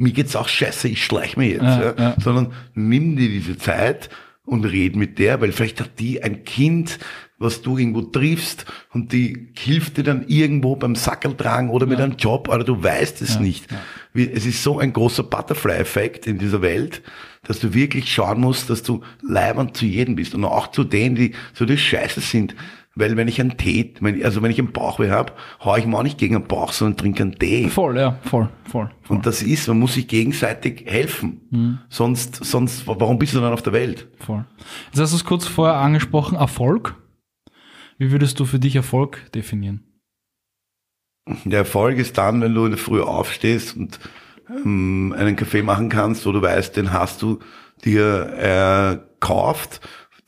mir 0.00 0.12
geht's 0.12 0.34
auch 0.34 0.48
scheiße, 0.48 0.88
ich 0.88 1.04
schleich 1.04 1.36
mir 1.36 1.48
jetzt. 1.48 1.62
Ja, 1.62 1.82
Ja, 1.82 1.94
ja. 1.98 2.16
Sondern 2.20 2.52
nimm 2.74 3.16
dir 3.16 3.28
diese 3.28 3.56
Zeit 3.58 4.08
und 4.44 4.64
red 4.64 4.96
mit 4.96 5.18
der, 5.18 5.40
weil 5.40 5.52
vielleicht 5.52 5.80
hat 5.80 5.98
die 6.00 6.22
ein 6.22 6.44
Kind, 6.44 6.98
was 7.38 7.62
du 7.62 7.78
irgendwo 7.78 8.02
triffst 8.02 8.66
und 8.92 9.12
die 9.12 9.52
hilft 9.56 9.96
dir 9.96 10.02
dann 10.04 10.24
irgendwo 10.26 10.76
beim 10.76 10.94
Sackeltragen 10.94 11.70
oder 11.70 11.86
mit 11.86 12.00
einem 12.00 12.16
Job, 12.18 12.48
oder 12.48 12.64
du 12.64 12.82
weißt 12.82 13.22
es 13.22 13.38
nicht. 13.40 13.66
Wie- 14.12 14.28
Es 14.30 14.44
ist 14.44 14.62
so 14.62 14.78
ein 14.78 14.92
großer 14.92 15.22
Butterfly-Effekt 15.22 16.26
in 16.26 16.38
dieser 16.38 16.60
Welt, 16.62 17.00
dass 17.44 17.60
du 17.60 17.72
wirklich 17.72 18.12
schauen 18.12 18.40
musst, 18.40 18.68
dass 18.68 18.82
du 18.82 19.02
leibend 19.22 19.76
zu 19.76 19.86
jedem 19.86 20.16
bist 20.16 20.34
und 20.34 20.44
auch 20.44 20.70
zu 20.70 20.84
denen, 20.84 21.14
die 21.14 21.32
so 21.54 21.64
die 21.64 21.78
Scheiße 21.78 22.20
sind. 22.20 22.54
Weil 22.96 23.16
wenn 23.16 23.28
ich 23.28 23.40
einen 23.40 23.56
Tee, 23.56 23.94
wenn, 24.00 24.22
also 24.24 24.42
wenn 24.42 24.50
ich 24.50 24.58
einen 24.58 24.72
Bauchweh 24.72 25.10
habe, 25.10 25.32
hau 25.60 25.76
ich 25.76 25.86
mir 25.86 25.96
auch 25.96 26.02
nicht 26.02 26.18
gegen 26.18 26.34
den 26.34 26.48
Bauch, 26.48 26.72
sondern 26.72 26.96
trinke 26.96 27.22
einen 27.22 27.38
Tee. 27.38 27.68
Voll, 27.68 27.96
ja, 27.96 28.18
voll, 28.22 28.48
voll. 28.64 28.90
voll. 29.02 29.16
Und 29.16 29.26
das 29.26 29.42
ist, 29.42 29.68
man 29.68 29.78
muss 29.78 29.94
sich 29.94 30.08
gegenseitig 30.08 30.84
helfen. 30.86 31.40
Mhm. 31.50 31.78
Sonst, 31.88 32.44
sonst, 32.44 32.86
warum 32.86 33.18
bist 33.18 33.34
du 33.34 33.40
dann 33.40 33.52
auf 33.52 33.62
der 33.62 33.72
Welt? 33.72 34.08
voll. 34.18 34.44
Jetzt 34.86 35.00
hast 35.00 35.12
du 35.12 35.16
es 35.16 35.24
kurz 35.24 35.46
vorher 35.46 35.76
angesprochen, 35.76 36.36
Erfolg. 36.36 36.96
Wie 37.98 38.10
würdest 38.10 38.40
du 38.40 38.44
für 38.44 38.58
dich 38.58 38.74
Erfolg 38.76 39.30
definieren? 39.34 39.84
Der 41.44 41.60
Erfolg 41.60 41.98
ist 41.98 42.18
dann, 42.18 42.40
wenn 42.40 42.54
du 42.54 42.64
in 42.64 42.72
der 42.72 42.78
Früh 42.78 43.02
aufstehst 43.02 43.76
und 43.76 44.00
ähm, 44.48 45.14
einen 45.16 45.36
Kaffee 45.36 45.62
machen 45.62 45.88
kannst, 45.90 46.26
wo 46.26 46.32
du 46.32 46.42
weißt, 46.42 46.76
den 46.76 46.92
hast 46.92 47.22
du 47.22 47.38
dir 47.84 48.98
äh, 48.98 49.10
gekauft. 49.20 49.80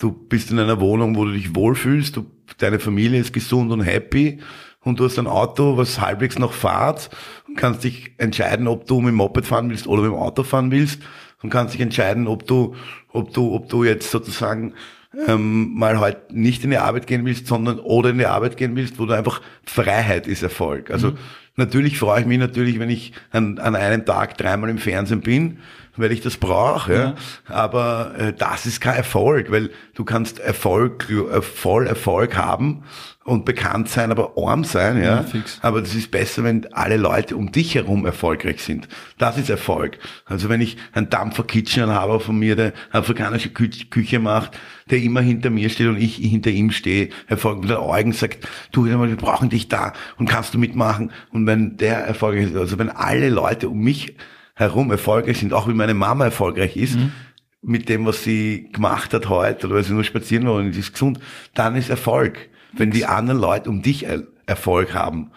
Du 0.02 0.10
bist 0.10 0.50
in 0.50 0.58
einer 0.58 0.80
Wohnung, 0.80 1.14
wo 1.14 1.24
du 1.26 1.30
dich 1.30 1.54
wohlfühlst, 1.54 2.16
du, 2.16 2.26
deine 2.58 2.80
Familie 2.80 3.20
ist 3.20 3.32
gesund 3.32 3.70
und 3.70 3.82
happy 3.82 4.40
und 4.80 4.98
du 4.98 5.04
hast 5.04 5.16
ein 5.16 5.28
Auto, 5.28 5.76
was 5.76 6.00
halbwegs 6.00 6.40
noch 6.40 6.54
fahrt 6.54 7.08
und 7.46 7.56
kannst 7.56 7.84
dich 7.84 8.10
entscheiden, 8.18 8.66
ob 8.66 8.84
du 8.88 9.00
mit 9.00 9.10
dem 9.10 9.14
Moped 9.14 9.46
fahren 9.46 9.70
willst 9.70 9.86
oder 9.86 10.02
mit 10.02 10.10
dem 10.10 10.18
Auto 10.18 10.42
fahren 10.42 10.72
willst 10.72 11.00
und 11.40 11.50
kannst 11.50 11.74
dich 11.74 11.80
entscheiden, 11.80 12.26
ob 12.26 12.48
du, 12.48 12.74
ob 13.12 13.32
du, 13.32 13.54
ob 13.54 13.68
du 13.68 13.84
jetzt 13.84 14.10
sozusagen 14.10 14.74
ähm, 15.28 15.72
mal 15.74 16.00
halt 16.00 16.32
nicht 16.32 16.64
in 16.64 16.70
die 16.70 16.78
Arbeit 16.78 17.06
gehen 17.06 17.24
willst, 17.24 17.46
sondern 17.46 17.78
oder 17.78 18.10
in 18.10 18.18
die 18.18 18.26
Arbeit 18.26 18.56
gehen 18.56 18.74
willst, 18.74 18.98
wo 18.98 19.06
du 19.06 19.12
einfach 19.12 19.40
Freiheit 19.64 20.26
ist 20.26 20.42
Erfolg. 20.42 20.90
Also 20.90 21.10
Mhm. 21.10 21.18
natürlich 21.54 21.96
freue 22.00 22.22
ich 22.22 22.26
mich 22.26 22.38
natürlich, 22.38 22.80
wenn 22.80 22.90
ich 22.90 23.12
an, 23.30 23.60
an 23.60 23.76
einem 23.76 24.04
Tag 24.04 24.36
dreimal 24.36 24.68
im 24.68 24.78
Fernsehen 24.78 25.20
bin, 25.20 25.58
weil 25.96 26.12
ich 26.12 26.20
das 26.20 26.36
brauche. 26.36 26.94
Ja. 26.94 27.14
Aber 27.46 28.14
äh, 28.18 28.32
das 28.32 28.66
ist 28.66 28.80
kein 28.80 28.96
Erfolg, 28.96 29.50
weil 29.50 29.70
du 29.94 30.04
kannst 30.04 30.38
Erfolg, 30.38 31.08
äh, 31.10 31.42
voll 31.42 31.86
Erfolg 31.86 32.36
haben 32.36 32.84
und 33.24 33.44
bekannt 33.44 33.88
sein, 33.88 34.10
aber 34.10 34.32
arm 34.36 34.64
sein. 34.64 34.98
Ja. 34.98 35.24
Ja. 35.32 35.42
Aber 35.60 35.80
das 35.80 35.94
ist 35.94 36.10
besser, 36.10 36.44
wenn 36.44 36.72
alle 36.72 36.96
Leute 36.96 37.36
um 37.36 37.52
dich 37.52 37.74
herum 37.74 38.04
erfolgreich 38.04 38.62
sind. 38.62 38.88
Das 39.18 39.38
ist 39.38 39.50
Erfolg. 39.50 39.98
Also 40.24 40.48
wenn 40.48 40.60
ich 40.60 40.76
einen 40.92 41.10
Dampfer-Kitchener 41.10 42.20
von 42.20 42.38
mir, 42.38 42.56
der 42.56 42.72
afrikanische 42.90 43.50
Kü 43.50 43.68
Küche 43.90 44.18
macht, 44.18 44.58
der 44.90 45.00
immer 45.00 45.20
hinter 45.20 45.50
mir 45.50 45.70
steht 45.70 45.88
und 45.88 45.98
ich 45.98 46.16
hinter 46.16 46.50
ihm 46.50 46.70
stehe, 46.72 47.10
Erfolg 47.28 47.60
mit 47.60 47.70
den 47.70 47.76
Augen 47.76 48.12
sagt, 48.12 48.48
du, 48.72 48.86
wir 48.86 49.16
brauchen 49.16 49.50
dich 49.50 49.68
da 49.68 49.92
und 50.16 50.28
kannst 50.28 50.54
du 50.54 50.58
mitmachen. 50.58 51.12
Und 51.30 51.46
wenn 51.46 51.76
der 51.76 51.98
erfolgreich 51.98 52.46
ist, 52.46 52.56
also 52.56 52.78
wenn 52.78 52.90
alle 52.90 53.28
Leute 53.28 53.68
um 53.68 53.78
mich 53.78 54.16
herum 54.62 54.90
erfolgreich 54.90 55.38
sind, 55.38 55.52
auch 55.52 55.68
wie 55.68 55.74
meine 55.74 55.94
Mama 55.94 56.24
erfolgreich 56.26 56.76
ist, 56.76 56.98
mit 57.62 57.88
dem, 57.88 58.04
was 58.06 58.24
sie 58.24 58.68
gemacht 58.72 59.14
hat 59.14 59.28
heute, 59.28 59.66
oder 59.66 59.76
weil 59.76 59.84
sie 59.84 59.92
nur 59.92 60.04
spazieren 60.04 60.46
war 60.46 60.54
und 60.54 60.72
sie 60.72 60.80
ist 60.80 60.92
gesund, 60.92 61.20
dann 61.54 61.76
ist 61.76 61.90
Erfolg. 61.90 62.48
Wenn 62.72 62.90
die 62.90 63.04
anderen 63.06 63.40
Leute 63.40 63.68
um 63.70 63.82
dich 63.82 64.04
er 64.06 64.22
Erfolg 64.46 64.94
haben, 64.94 65.30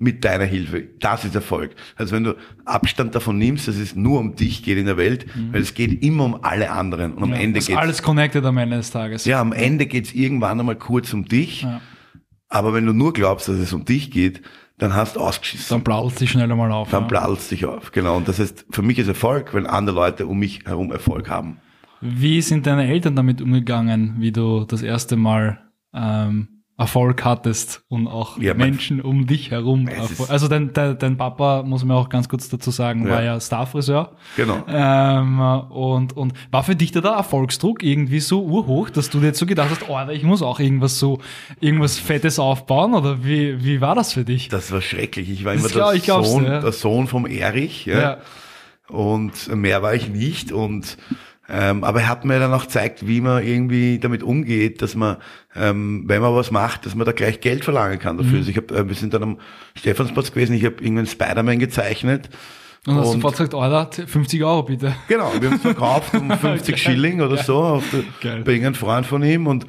mit 0.00 0.24
deiner 0.24 0.44
Hilfe, 0.44 0.84
das 1.00 1.24
ist 1.24 1.34
Erfolg. 1.34 1.72
Also 1.96 2.14
wenn 2.14 2.22
du 2.24 2.34
Abstand 2.64 3.14
davon 3.16 3.36
nimmst, 3.36 3.66
dass 3.68 3.76
es 3.76 3.96
nur 3.96 4.20
um 4.20 4.36
dich 4.36 4.62
geht 4.62 4.78
in 4.78 4.86
der 4.86 4.96
Welt, 4.96 5.26
weil 5.52 5.60
es 5.60 5.74
geht 5.74 6.02
immer 6.04 6.24
um 6.24 6.38
alle 6.44 6.70
anderen 6.70 7.14
und 7.14 7.22
am 7.24 7.30
Ja, 7.32 7.36
Ende 7.38 7.58
geht 7.60 7.76
alles 7.76 8.00
connected 8.02 8.44
am 8.44 8.58
Ende 8.58 8.76
des 8.76 8.90
Tages. 8.92 9.24
ja, 9.24 9.40
am 9.40 9.52
Ende 9.52 9.86
geht's 9.86 10.12
irgendwann 10.12 10.58
einmal 10.60 10.76
kurz 10.76 11.12
um 11.12 11.24
dich, 11.24 11.62
Ja. 11.62 11.80
aber 12.48 12.74
wenn 12.74 12.86
du 12.86 12.92
nur 12.92 13.12
glaubst, 13.12 13.48
dass 13.48 13.56
es 13.58 13.72
um 13.72 13.84
dich 13.84 14.10
geht, 14.12 14.42
dann 14.78 14.94
hast 14.94 15.16
du 15.16 15.20
ausgeschissen. 15.20 15.66
Dann 15.68 15.84
plaudert 15.84 16.20
dich 16.20 16.30
schnell 16.30 16.50
einmal 16.50 16.72
auf. 16.72 16.90
Dann 16.90 17.02
ja. 17.02 17.08
platzt 17.08 17.50
dich 17.50 17.66
auf, 17.66 17.92
genau. 17.92 18.16
Und 18.16 18.28
das 18.28 18.38
heißt, 18.38 18.66
für 18.70 18.82
mich 18.82 18.98
ist 18.98 19.08
Erfolg, 19.08 19.52
wenn 19.54 19.66
andere 19.66 19.96
Leute 19.96 20.26
um 20.26 20.38
mich 20.38 20.64
herum 20.64 20.92
Erfolg 20.92 21.28
haben. 21.28 21.58
Wie 22.00 22.40
sind 22.42 22.66
deine 22.66 22.86
Eltern 22.86 23.16
damit 23.16 23.42
umgegangen, 23.42 24.16
wie 24.18 24.30
du 24.30 24.64
das 24.64 24.82
erste 24.82 25.16
Mal 25.16 25.58
ähm, 25.92 26.57
Erfolg 26.78 27.24
hattest 27.24 27.82
und 27.88 28.06
auch 28.06 28.38
Ja, 28.38 28.54
Menschen 28.54 29.00
um 29.00 29.26
dich 29.26 29.50
herum? 29.50 29.88
Also 30.28 30.46
dein, 30.46 30.72
dein, 30.72 30.96
dein 30.96 31.16
Papa, 31.16 31.64
muss 31.64 31.84
man 31.84 31.96
auch 31.96 32.08
ganz 32.08 32.28
kurz 32.28 32.48
dazu 32.48 32.70
sagen, 32.70 33.04
Ja. 33.04 33.14
war 33.14 33.22
ja 33.24 33.40
Starfriseur. 33.40 34.12
Genau. 34.36 34.62
Ähm, 34.68 35.40
und, 35.40 36.16
und 36.16 36.34
war 36.52 36.62
für 36.62 36.76
dich 36.76 36.92
da 36.92 37.00
der 37.00 37.10
Erfolgsdruck 37.10 37.82
irgendwie 37.82 38.20
so 38.20 38.44
urhoch, 38.44 38.90
dass 38.90 39.10
du 39.10 39.18
dir 39.18 39.26
jetzt 39.26 39.40
so 39.40 39.46
gedacht 39.46 39.70
hast, 39.70 39.88
oh, 39.88 39.98
ich 40.12 40.22
muss 40.22 40.40
auch 40.40 40.60
irgendwas 40.60 41.00
so, 41.00 41.18
irgendwas 41.58 41.98
Fettes 41.98 42.38
aufbauen? 42.38 42.94
Oder 42.94 43.24
wie, 43.24 43.64
wie 43.64 43.80
war 43.80 43.96
das 43.96 44.12
für 44.12 44.24
dich? 44.24 44.48
Das 44.48 44.70
war 44.70 44.80
schrecklich. 44.80 45.30
Ich 45.30 45.44
war 45.44 45.54
immer 45.54 45.68
der, 45.68 45.94
ich 45.94 46.04
Sohn, 46.04 46.44
ja. 46.44 46.60
der 46.60 46.72
Sohn 46.72 47.08
vom 47.08 47.26
Erich. 47.26 47.86
Ja. 47.86 48.18
Und 48.88 49.52
mehr 49.52 49.82
war 49.82 49.94
ich 49.94 50.08
nicht. 50.08 50.52
Und 50.52 50.96
ähm, 51.48 51.82
aber 51.84 52.00
er 52.02 52.08
hat 52.08 52.24
mir 52.24 52.38
dann 52.38 52.52
auch 52.52 52.64
gezeigt, 52.64 53.06
wie 53.06 53.20
man 53.20 53.42
irgendwie 53.42 53.98
damit 53.98 54.22
umgeht, 54.22 54.82
dass 54.82 54.94
man, 54.94 55.16
ähm, 55.56 56.04
wenn 56.06 56.20
man 56.20 56.34
was 56.34 56.50
macht, 56.50 56.84
dass 56.86 56.94
man 56.94 57.06
da 57.06 57.12
gleich 57.12 57.40
Geld 57.40 57.64
verlangen 57.64 57.98
kann 57.98 58.16
Mhm. 58.16 58.22
dafür. 58.22 58.38
Also 58.38 58.50
ich 58.50 58.56
hab, 58.56 58.70
äh, 58.70 58.86
wir 58.88 58.94
sind 58.94 59.14
dann 59.14 59.22
am 59.22 59.38
Stephansplatz 59.76 60.30
gewesen, 60.32 60.54
ich 60.54 60.64
habe 60.64 60.76
irgendeinen 60.76 61.06
Spider-Man 61.06 61.58
gezeichnet. 61.58 62.28
Und 62.86 62.94
hast 62.96 63.06
Und- 63.08 63.12
sofort 63.14 63.32
gesagt, 63.36 63.54
Alter, 63.54 64.06
50 64.06 64.44
Euro 64.44 64.62
bitte. 64.62 64.94
Genau, 65.08 65.32
wir 65.40 65.48
haben 65.50 65.56
es 65.56 65.62
verkauft 65.62 66.14
um 66.14 66.30
50 66.38 66.78
Schilling 66.78 67.20
oder 67.20 67.36
so 67.38 67.56
auf 67.58 67.84
der, 68.22 68.36
bei 68.42 68.52
irgendeinem 68.52 68.74
Freund 68.74 69.04
von 69.06 69.22
ihm 69.22 69.46
und 69.46 69.66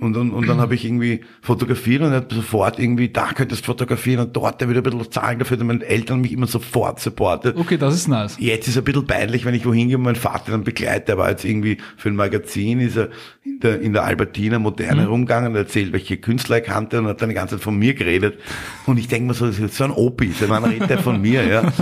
und, 0.00 0.16
und, 0.16 0.30
und 0.30 0.46
dann 0.46 0.60
habe 0.60 0.74
ich 0.74 0.84
irgendwie 0.84 1.20
fotografiert 1.42 2.02
und 2.02 2.12
er 2.12 2.18
hat 2.18 2.32
sofort 2.32 2.78
irgendwie, 2.78 3.08
da 3.08 3.32
könntest 3.34 3.62
du 3.62 3.66
fotografieren 3.66 4.20
und 4.20 4.36
dort 4.36 4.60
der 4.60 4.68
wieder 4.68 4.80
ein 4.80 4.84
bisschen 4.84 5.10
zahlen 5.10 5.38
dafür, 5.40 5.56
dass 5.56 5.66
meine 5.66 5.84
Eltern 5.84 6.20
mich 6.20 6.32
immer 6.32 6.46
sofort 6.46 7.00
supportet. 7.00 7.56
Okay, 7.56 7.76
das 7.76 7.94
ist 7.94 8.06
nice. 8.06 8.36
Jetzt 8.38 8.68
ist 8.68 8.74
es 8.74 8.78
ein 8.78 8.84
bisschen 8.84 9.06
peinlich, 9.06 9.44
wenn 9.44 9.54
ich 9.54 9.66
wohin 9.66 9.88
gehe 9.88 9.96
und 9.96 10.04
mein 10.04 10.14
Vater 10.16 10.52
dann 10.52 10.62
begleitet, 10.62 11.08
er 11.08 11.18
war 11.18 11.30
jetzt 11.30 11.44
irgendwie 11.44 11.78
für 11.96 12.10
ein 12.10 12.16
Magazin, 12.16 12.80
ist 12.80 12.96
er 12.96 13.08
in 13.44 13.60
der, 13.60 13.80
in 13.80 13.92
der 13.92 14.04
Albertina 14.04 14.58
modern 14.58 14.98
herumgegangen 15.00 15.50
und 15.50 15.56
erzählt, 15.56 15.92
welche 15.92 16.16
Künstler 16.18 16.56
er 16.56 16.62
kannte 16.62 16.98
und 17.00 17.06
hat 17.06 17.20
dann 17.20 17.28
die 17.30 17.34
ganze 17.34 17.56
Zeit 17.56 17.64
von 17.64 17.76
mir 17.76 17.94
geredet. 17.94 18.38
Und 18.86 18.98
ich 18.98 19.08
denke 19.08 19.28
mir 19.28 19.34
so, 19.34 19.46
das 19.46 19.58
ist 19.58 19.74
so 19.74 19.84
ein 19.84 19.90
Opi, 19.90 20.30
so 20.32 20.46
man 20.46 20.64
redet 20.64 20.90
der 20.90 20.98
von 20.98 21.20
mir, 21.20 21.44
ja. 21.46 21.72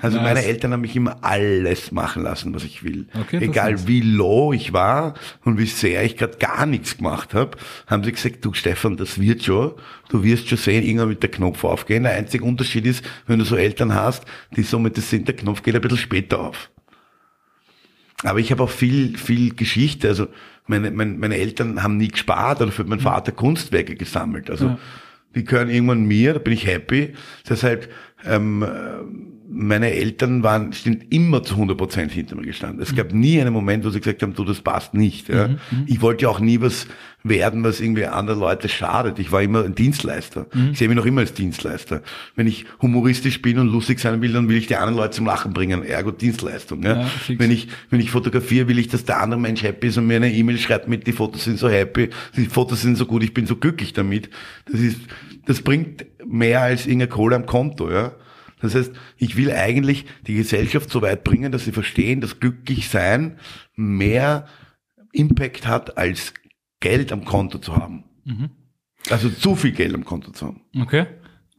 Also 0.00 0.18
Nice. 0.18 0.26
meine 0.26 0.44
Eltern 0.44 0.72
haben 0.72 0.82
mich 0.82 0.94
immer 0.94 1.16
alles 1.22 1.90
machen 1.90 2.22
lassen, 2.22 2.54
was 2.54 2.62
ich 2.62 2.84
will. 2.84 3.06
Okay, 3.18 3.38
Egal 3.40 3.88
wie 3.88 4.00
low 4.00 4.52
ich 4.52 4.72
war 4.72 5.14
und 5.44 5.58
wie 5.58 5.66
sehr 5.66 6.04
ich 6.04 6.16
gerade 6.16 6.36
gar 6.38 6.66
nichts 6.66 6.98
gemacht 6.98 7.34
habe, 7.34 7.56
haben 7.86 8.04
sie 8.04 8.12
gesagt, 8.12 8.44
du 8.44 8.52
Stefan, 8.52 8.96
das 8.96 9.18
wird 9.20 9.42
schon. 9.44 9.72
Du 10.08 10.22
wirst 10.24 10.48
schon 10.48 10.58
sehen, 10.58 10.84
irgendwann 10.84 11.08
wird 11.10 11.22
der 11.22 11.30
Knopf 11.30 11.64
aufgehen. 11.64 12.02
Der 12.04 12.12
einzige 12.12 12.44
Unterschied 12.44 12.86
ist, 12.86 13.04
wenn 13.26 13.38
du 13.38 13.44
so 13.44 13.56
Eltern 13.56 13.94
hast, 13.94 14.24
die 14.56 14.62
somit 14.62 14.96
das 14.96 15.10
sind, 15.10 15.28
der 15.28 15.36
Knopf 15.36 15.62
geht 15.62 15.74
ein 15.74 15.80
bisschen 15.80 15.98
später 15.98 16.40
auf. 16.40 16.70
Aber 18.22 18.38
ich 18.38 18.50
habe 18.50 18.62
auch 18.62 18.70
viel, 18.70 19.18
viel 19.18 19.54
Geschichte. 19.54 20.08
Also 20.08 20.28
meine, 20.66 20.90
meine, 20.90 21.12
meine 21.14 21.36
Eltern 21.36 21.82
haben 21.82 21.96
nie 21.98 22.08
gespart, 22.08 22.60
oder 22.62 22.72
für 22.72 22.84
mein 22.84 23.00
Vater 23.00 23.32
Kunstwerke 23.32 23.96
gesammelt. 23.96 24.50
Also 24.50 24.66
Ja. 24.66 24.78
die 25.34 25.44
gehören 25.44 25.68
irgendwann 25.68 26.04
mir, 26.04 26.32
da 26.34 26.38
bin 26.38 26.52
ich 26.54 26.66
happy. 26.66 27.12
Deshalb, 27.48 27.92
ähm, 28.26 28.62
äh, 28.62 28.66
meine 29.54 29.92
Eltern 29.92 30.42
waren, 30.42 30.72
sind 30.72 31.12
immer 31.12 31.42
zu 31.42 31.54
100 31.54 31.76
Prozent 31.76 32.12
hinter 32.12 32.34
mir 32.34 32.42
gestanden. 32.42 32.82
Es 32.82 32.94
gab 32.94 33.12
nie 33.12 33.40
einen 33.40 33.52
Moment, 33.52 33.84
wo 33.84 33.90
sie 33.90 34.00
gesagt 34.00 34.22
haben, 34.22 34.34
du, 34.34 34.44
das 34.44 34.60
passt 34.60 34.94
nicht. 34.94 35.28
Ja. 35.28 35.50
Ich 35.86 36.02
wollte 36.02 36.24
ja 36.24 36.28
auch 36.28 36.40
nie 36.40 36.60
was 36.60 36.86
werden, 37.22 37.64
was 37.64 37.80
irgendwie 37.80 38.04
anderen 38.04 38.40
Leute 38.40 38.68
schadet. 38.68 39.18
Ich 39.18 39.32
war 39.32 39.42
immer 39.42 39.64
ein 39.64 39.74
Dienstleister. 39.74 40.46
Ich 40.72 40.78
sehe 40.78 40.88
mich 40.88 40.96
noch 40.96 41.06
immer 41.06 41.22
als 41.22 41.32
Dienstleister. 41.32 42.02
Wenn 42.36 42.46
ich 42.46 42.66
humoristisch 42.82 43.40
bin 43.40 43.58
und 43.58 43.68
lustig 43.68 43.98
sein 44.00 44.20
will, 44.20 44.32
dann 44.32 44.48
will 44.48 44.56
ich 44.56 44.66
die 44.66 44.76
anderen 44.76 44.96
Leute 44.96 45.12
zum 45.12 45.26
Lachen 45.26 45.54
bringen. 45.54 45.82
Ergo 45.84 46.10
Dienstleistung. 46.10 46.82
Ja. 46.82 47.02
Ja, 47.02 47.10
wenn 47.38 47.50
ich, 47.50 47.68
wenn 47.90 48.00
ich 48.00 48.10
fotografiere, 48.10 48.68
will 48.68 48.78
ich, 48.78 48.88
dass 48.88 49.04
der 49.04 49.20
andere 49.20 49.40
Mensch 49.40 49.62
happy 49.62 49.86
ist 49.86 49.96
und 49.96 50.06
mir 50.06 50.16
eine 50.16 50.32
E-Mail 50.32 50.58
schreibt 50.58 50.88
mit, 50.88 51.06
die 51.06 51.12
Fotos 51.12 51.44
sind 51.44 51.58
so 51.58 51.68
happy, 51.68 52.10
die 52.36 52.46
Fotos 52.46 52.82
sind 52.82 52.96
so 52.96 53.06
gut, 53.06 53.22
ich 53.22 53.32
bin 53.32 53.46
so 53.46 53.56
glücklich 53.56 53.94
damit. 53.94 54.28
Das 54.70 54.80
ist, 54.80 55.00
das 55.46 55.62
bringt 55.62 56.04
mehr 56.26 56.62
als 56.62 56.86
irgendeine 56.86 57.10
Kohle 57.10 57.36
am 57.36 57.46
Konto, 57.46 57.90
ja. 57.90 58.12
Das 58.60 58.74
heißt, 58.74 58.92
ich 59.18 59.36
will 59.36 59.52
eigentlich 59.52 60.06
die 60.26 60.34
Gesellschaft 60.34 60.88
so 60.88 61.02
weit 61.02 61.22
bringen, 61.24 61.52
dass 61.52 61.64
sie 61.64 61.72
verstehen, 61.72 62.20
dass 62.20 62.40
glücklich 62.40 62.88
sein 62.88 63.38
mehr 63.74 64.46
Impact 65.12 65.66
hat, 65.66 65.98
als 65.98 66.32
Geld 66.80 67.12
am 67.12 67.24
Konto 67.24 67.58
zu 67.58 67.76
haben. 67.76 68.04
Also 69.10 69.28
zu 69.28 69.54
viel 69.54 69.72
Geld 69.72 69.94
am 69.94 70.04
Konto 70.04 70.30
zu 70.30 70.46
haben. 70.46 70.62
Okay. 70.80 71.06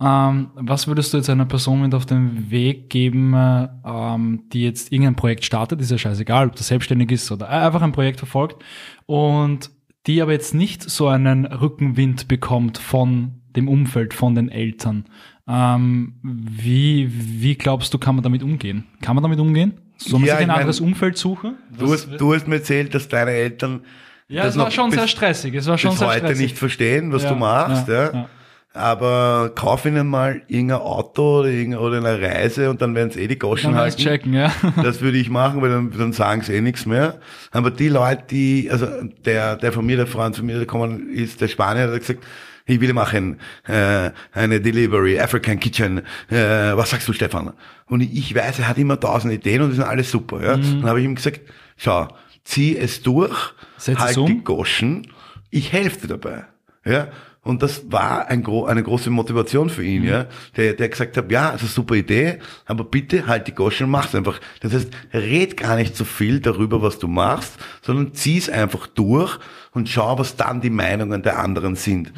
Ähm, 0.02 0.50
was 0.56 0.88
würdest 0.88 1.14
du 1.14 1.18
jetzt 1.18 1.30
einer 1.30 1.46
Person 1.46 1.82
mit 1.82 1.94
auf 1.94 2.06
den 2.06 2.52
Weg 2.52 2.90
geben, 2.90 3.34
äh, 3.34 3.70
ähm, 3.86 4.44
die 4.52 4.64
jetzt 4.64 4.92
irgendein 4.92 5.16
Projekt 5.16 5.46
startet, 5.46 5.80
ist 5.80 5.92
ja 5.92 5.98
scheißegal, 5.98 6.48
ob 6.48 6.56
das 6.56 6.68
selbstständig 6.68 7.12
ist 7.12 7.32
oder 7.32 7.48
einfach 7.50 7.82
ein 7.82 7.94
Projekt 7.94 8.20
verfolgt 8.20 8.62
und 9.06 9.70
die 10.06 10.22
aber 10.22 10.34
jetzt 10.34 10.54
nicht 10.54 10.84
so 10.84 11.08
einen 11.08 11.46
Rückenwind 11.46 12.28
bekommt 12.28 12.78
von 12.78 13.42
dem 13.56 13.68
Umfeld, 13.68 14.14
von 14.14 14.36
den 14.36 14.50
Eltern. 14.50 15.06
Ähm, 15.48 16.14
wie, 16.24 17.10
wie 17.12 17.56
glaubst 17.56 17.94
du, 17.94 17.98
kann 17.98 18.16
man 18.16 18.24
damit 18.24 18.42
umgehen? 18.44 18.86
Kann 19.02 19.16
man 19.16 19.24
damit 19.24 19.40
umgehen? 19.40 19.74
Soll 19.98 20.20
man 20.20 20.28
Ja, 20.28 20.34
sich 20.36 20.38
ein 20.38 20.42
ich 20.44 20.48
mein, 20.48 20.58
anderes 20.58 20.80
Umfeld 20.80 21.18
suchen? 21.18 21.56
Du 21.78 21.92
hast, 21.94 22.10
du 22.18 22.34
hast 22.34 22.48
mir 22.48 22.56
erzählt, 22.56 22.94
dass 22.96 23.08
deine 23.08 23.32
Eltern 23.32 23.82
ja, 24.28 24.42
das 24.44 24.54
es 24.54 24.58
war 24.58 24.66
noch 24.66 24.72
schon 24.72 24.90
bis- 24.90 25.00
sehr 25.00 25.08
stressig. 25.08 25.54
Es 25.54 25.68
war 25.68 25.78
schon 25.78 25.92
bis 25.92 26.00
sehr 26.00 26.08
heute 26.08 26.20
stressig. 26.20 26.42
nicht 26.42 26.58
verstehen, 26.58 27.12
was 27.14 27.24
Ja, 27.24 27.30
du 27.30 27.36
machst, 27.36 27.88
ja, 27.88 27.94
ja, 27.94 28.12
ja. 28.14 28.30
Aber 28.74 29.52
kauf 29.56 29.86
ihnen 29.86 30.08
mal 30.08 30.42
irgendein 30.48 30.80
Auto 30.80 31.40
oder, 31.40 31.50
irgendein, 31.50 31.80
oder 31.80 31.98
eine 32.00 32.20
Reise 32.22 32.70
und 32.70 32.82
dann 32.82 32.94
werden 32.94 33.10
sie 33.12 33.22
eh 33.22 33.28
die 33.28 33.40
Goschen 33.40 33.72
Dann 33.72 33.80
halten. 33.82 34.02
checken, 34.02 34.34
ja. 34.34 34.52
Das 34.84 35.00
würde 35.00 35.18
ich 35.18 35.30
machen, 35.30 35.62
weil 35.62 35.70
dann, 35.70 35.92
dann 35.92 36.12
sagen 36.12 36.42
sie 36.42 36.54
eh 36.56 36.60
nichts 36.62 36.86
mehr. 36.86 37.20
Aber 37.52 37.72
die 37.72 37.88
Leute, 37.88 38.24
die, 38.32 38.70
also 38.70 38.88
der, 39.26 39.56
der 39.56 39.72
von 39.72 39.86
mir, 39.86 39.96
der 39.96 40.08
Freund 40.08 40.36
von 40.36 40.46
mir, 40.46 40.54
der 40.54 40.62
gekommen 40.62 41.10
ist, 41.10 41.40
der 41.40 41.48
Spanier, 41.48 41.86
der 41.86 41.94
hat 41.96 42.02
gesagt, 42.02 42.24
Ich 42.68 42.82
will 42.82 42.94
machen 42.94 43.40
äh, 43.68 44.10
eine 44.34 44.60
Delivery, 44.60 45.20
African 45.20 45.60
Kitchen. 45.60 46.00
Äh, 46.30 46.76
was 46.76 46.90
sagst 46.90 47.08
du, 47.08 47.14
Stefan? 47.14 47.54
Und 47.88 48.02
ich, 48.02 48.34
weiß, 48.34 48.60
er 48.60 48.68
hat 48.68 48.78
immer 48.80 49.00
tausend 49.00 49.34
Ideen 49.34 49.62
und 49.62 49.70
die 49.70 49.76
sind 49.76 49.86
alles 49.86 50.10
super. 50.10 50.44
Ja? 50.44 50.58
Mhm. 50.58 50.82
Dann 50.82 50.90
habe 50.90 51.00
ich 51.00 51.06
ihm 51.06 51.16
gesagt, 51.16 51.42
schau, 51.78 52.08
zieh 52.44 52.76
es 52.76 53.04
durch, 53.04 53.54
Setz 53.78 54.00
halt 54.00 54.18
um. 54.18 54.28
die 54.28 54.44
Goschen, 54.44 55.08
ich 55.52 55.72
helfe 55.74 56.08
dir 56.08 56.18
dabei. 56.18 56.46
Ja? 56.84 57.10
Und 57.44 57.62
das 57.62 57.92
war 57.92 58.28
ein, 58.30 58.44
eine 58.44 58.82
große 58.82 59.12
Motivation 59.12 59.70
für 59.70 59.84
ihn, 59.84 60.02
mhm. 60.02 60.08
ja. 60.08 60.26
Der, 60.58 60.74
der 60.74 60.90
gesagt 60.90 61.16
hat, 61.16 61.32
ja, 61.32 61.52
das 61.52 61.62
ist 61.62 61.68
eine 61.68 61.74
super 61.76 61.94
Idee, 61.94 62.40
aber 62.66 62.84
bitte 62.84 63.28
halt 63.28 63.48
die 63.48 63.54
Goschen 63.54 63.84
und 63.86 63.92
mach's 63.92 64.16
einfach. 64.16 64.40
Das 64.62 64.74
heißt, 64.74 64.90
red 65.14 65.56
gar 65.56 65.76
nicht 65.76 65.96
so 65.96 66.06
viel 66.06 66.40
darüber, 66.40 66.82
was 66.82 66.98
du 66.98 67.08
machst, 67.08 67.54
sondern 67.84 68.16
zieh's 68.16 68.50
einfach 68.50 68.88
durch 68.88 69.38
und 69.74 69.88
schau, 69.88 70.18
was 70.18 70.36
dann 70.36 70.62
die 70.62 70.72
Meinungen 70.72 71.22
der 71.22 71.38
anderen 71.38 71.76
sind. 71.76 72.12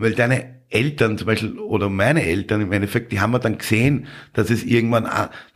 Weil 0.00 0.14
deine 0.14 0.60
Eltern 0.70 1.18
zum 1.18 1.26
Beispiel 1.26 1.58
oder 1.58 1.90
meine 1.90 2.22
Eltern 2.22 2.60
im 2.60 2.70
Endeffekt, 2.70 3.10
die 3.10 3.18
haben 3.18 3.32
wir 3.32 3.40
dann 3.40 3.58
gesehen, 3.58 4.06
dass 4.32 4.50
es 4.50 4.62
irgendwann, 4.62 5.06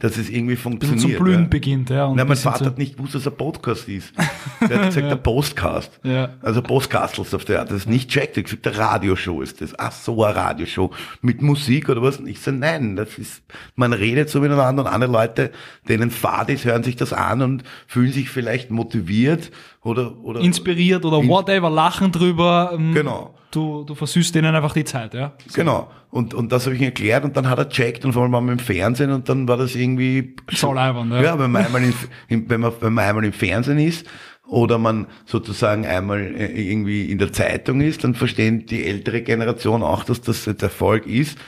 dass 0.01 0.19
es 0.19 0.29
irgendwie 0.29 0.57
funktioniert. 0.57 1.01
Zum 1.01 1.25
Blühen 1.25 1.43
ja. 1.43 1.47
beginnt, 1.49 1.89
ja. 1.89 2.07
Und 2.07 2.17
Nein, 2.17 2.27
mein 2.27 2.37
Vater 2.37 2.67
hat 2.67 2.79
nicht 2.79 2.97
gewusst, 2.97 3.15
dass 3.15 3.27
ein 3.27 3.37
Podcast 3.37 3.89
ist. 3.89 4.13
Der 4.61 4.79
hat 4.79 4.87
gesagt, 4.87 5.05
ja. 5.05 5.09
der 5.11 5.17
Postcast. 5.17 6.01
Ja. 6.03 6.31
Also 6.43 6.63
Postcastles 6.63 7.33
auf 7.33 7.45
der 7.45 7.61
Art. 7.61 7.71
Das 7.71 7.79
ist 7.79 7.89
nicht 7.89 8.11
checkt. 8.11 8.37
Er 8.37 8.43
hat 8.43 8.45
gesagt, 8.47 8.67
der 8.67 8.79
Radioshow 8.79 9.41
ist 9.43 9.61
das. 9.61 9.79
Ach 9.79 9.93
so, 9.93 10.25
eine 10.25 10.35
Radioshow. 10.35 10.91
Mit 11.21 11.43
Musik 11.43 11.89
oder 11.89 12.03
was? 12.03 12.19
Ich 12.21 12.41
so, 12.41 12.51
nein, 12.51 12.97
das 12.97 13.19
ist, 13.19 13.43
man 13.77 13.93
redet 13.93 14.31
so 14.31 14.41
miteinander 14.41 14.85
und 14.85 14.89
andere 14.89 15.13
Leute, 15.13 15.53
denen 15.89 16.11
Fahrt 16.11 16.51
ist, 16.51 16.65
hören 16.65 16.83
sich 16.83 16.97
das 16.97 17.13
an 17.13 17.43
und 17.43 17.63
fühlen 17.87 18.13
sich 18.13 18.31
vielleicht 18.31 18.71
motiviert 18.71 19.51
oder, 19.83 20.19
oder 20.25 20.41
inspiriert 20.41 21.05
oder 21.05 21.27
whatever, 21.29 21.71
lachen 21.71 22.11
drüber. 22.11 22.73
Ähm, 22.75 22.95
genau 22.95 23.35
du, 23.55 23.85
du 23.85 23.95
versüßt 23.95 24.35
denen 24.35 24.55
einfach 24.55 24.73
die 24.73 24.85
Zeit, 24.85 25.15
ja. 25.15 25.33
So. 25.47 25.55
Genau. 25.55 25.91
Und, 26.11 26.35
und 26.35 26.53
das 26.53 26.67
habe 26.67 26.75
ich 26.77 26.81
ihm 26.81 26.87
erklärt 26.87 27.25
und 27.25 27.37
dann 27.37 27.49
hat 27.49 27.59
er 27.59 27.69
checkt 27.69 28.05
und 28.05 28.13
vor 28.13 28.23
allem 28.23 28.33
waren 28.33 28.47
wir 28.47 28.53
im 28.53 28.59
Fernsehen 28.59 29.11
und 29.11 29.29
dann 29.29 29.49
war 29.49 29.57
das 29.57 29.75
irgendwie. 29.75 30.37
So 30.51 30.73
leibend, 30.73 31.13
ja. 31.13 31.23
Ja, 31.23 31.39
wenn 31.39 31.51
man 31.51 31.65
einmal, 31.65 31.83
in, 32.29 32.49
wenn 32.49 32.61
man, 32.61 32.73
wenn 32.81 32.93
man 32.93 33.05
einmal 33.05 33.25
im 33.25 33.33
Fernsehen 33.33 33.79
ist 33.79 34.07
oder 34.47 34.79
man 34.79 35.07
sozusagen 35.27 35.87
einmal 35.87 36.21
äh, 36.21 36.71
irgendwie 36.71 37.11
in 37.11 37.19
der 37.19 37.33
Zeitung 37.33 37.81
ist, 37.81 38.05
dann 38.05 38.15
verstehen 38.15 38.67
die 38.67 38.85
ältere 38.85 39.23
Generation 39.23 39.83
auch, 39.83 40.05
dass 40.05 40.21
das 40.21 40.45
jetzt 40.47 40.63
Erfolg 40.63 41.07
ist. 41.07 41.39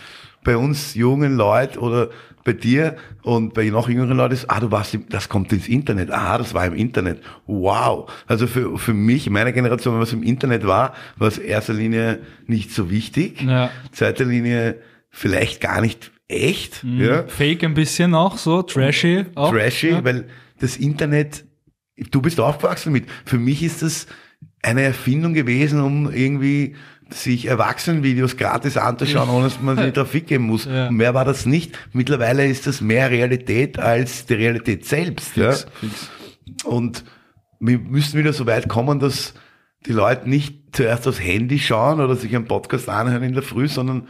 Bei 0.47 0.57
uns 0.57 0.95
jungen 0.95 1.37
Leuten 1.37 1.79
oder 1.79 2.09
bei 2.47 2.53
dir 2.53 2.97
und 3.23 3.53
bei 3.55 3.69
noch 3.69 3.88
jüngeren 3.88 4.17
Leuten 4.17 4.35
ist, 4.35 4.49
ah, 4.49 4.61
du 4.61 4.71
warst, 4.71 4.97
das 5.11 5.29
kommt 5.29 5.53
ins 5.53 5.69
Internet. 5.69 6.12
Ah, 6.12 6.38
das 6.38 6.55
war 6.55 6.65
im 6.65 6.75
Internet. 6.75 7.21
Wow. 7.47 8.09
Also 8.29 8.47
für, 8.47 8.79
für 8.79 8.95
mich, 8.95 9.29
meine 9.29 9.53
Generation, 9.53 9.95
wenn 9.95 10.00
was 10.00 10.12
im 10.12 10.23
Internet 10.23 10.65
war, 10.65 10.95
war 11.17 11.26
es 11.29 11.38
erster 11.38 11.75
Linie 11.75 12.21
nicht 12.47 12.71
so 12.71 12.88
wichtig. 12.88 13.43
Ja. 13.43 13.71
Zweiter 13.91 14.25
Linie 14.25 14.76
vielleicht 15.11 15.61
gar 15.61 15.81
nicht 15.81 16.12
echt. 16.29 16.85
Mhm. 16.85 17.00
Ja. 17.00 17.25
Fake 17.26 17.65
ein 17.65 17.75
bisschen 17.75 18.15
auch, 18.15 18.38
so 18.38 18.62
trashy. 18.62 19.25
Auch. 19.35 19.53
Trashy, 19.53 19.91
ja. 19.91 20.05
weil 20.05 20.29
das 20.61 20.76
Internet, 20.76 21.45
du 22.12 22.23
bist 22.23 22.38
aufgewachsen 22.38 22.93
mit. 22.93 23.07
Für 23.25 23.38
mich 23.38 23.65
ist 23.65 23.83
das 23.83 24.07
eine 24.62 24.83
Erfindung 24.83 25.35
gewesen, 25.35 25.81
um 25.81 26.12
irgendwie 26.12 26.76
sich 27.11 27.47
Erwachsenenvideos 27.47 28.37
gratis 28.37 28.77
anzuschauen, 28.77 29.31
ohne 29.31 29.45
dass 29.45 29.61
man 29.61 29.77
sich 29.77 29.93
Trafik 29.95 30.27
geben 30.27 30.45
muss. 30.45 30.65
Ja. 30.65 30.91
Mehr 30.91 31.15
war 31.15 31.25
das 31.25 31.47
nicht. 31.47 31.79
Mittlerweile 31.93 32.47
ist 32.47 32.67
das 32.67 32.81
mehr 32.81 33.11
Realität 33.11 33.79
als 33.79 34.27
die 34.27 34.35
Realität 34.35 34.85
selbst. 34.85 35.29
Fix, 35.29 35.37
ja? 35.37 35.53
Fix. 35.81 36.11
Und 36.65 37.05
wir 37.61 37.79
müssen 37.79 38.19
wieder 38.19 38.33
so 38.33 38.47
weit 38.47 38.69
kommen, 38.69 38.99
dass 38.99 39.35
die 39.87 39.93
Leute 39.93 40.29
nicht 40.29 40.77
zuerst 40.77 41.07
aufs 41.07 41.21
Handy 41.21 41.59
schauen 41.59 42.01
oder 42.01 42.17
sich 42.17 42.35
einen 42.35 42.47
Podcast 42.47 42.89
anhören 42.89 43.23
in 43.23 43.35
der 43.35 43.43
Früh, 43.43 43.69
sondern 43.69 44.09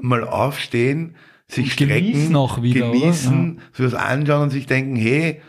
mal 0.00 0.24
aufstehen, 0.24 1.16
sich 1.46 1.66
und 1.66 1.72
strecken, 1.72 2.32
noch 2.32 2.62
wieder, 2.62 2.90
genießen, 2.90 3.56
ja. 3.56 3.62
sich 3.72 3.92
das 3.92 3.94
anschauen 3.94 4.44
und 4.44 4.50
sich 4.50 4.66
denken, 4.66 4.96
hey, 4.96 5.40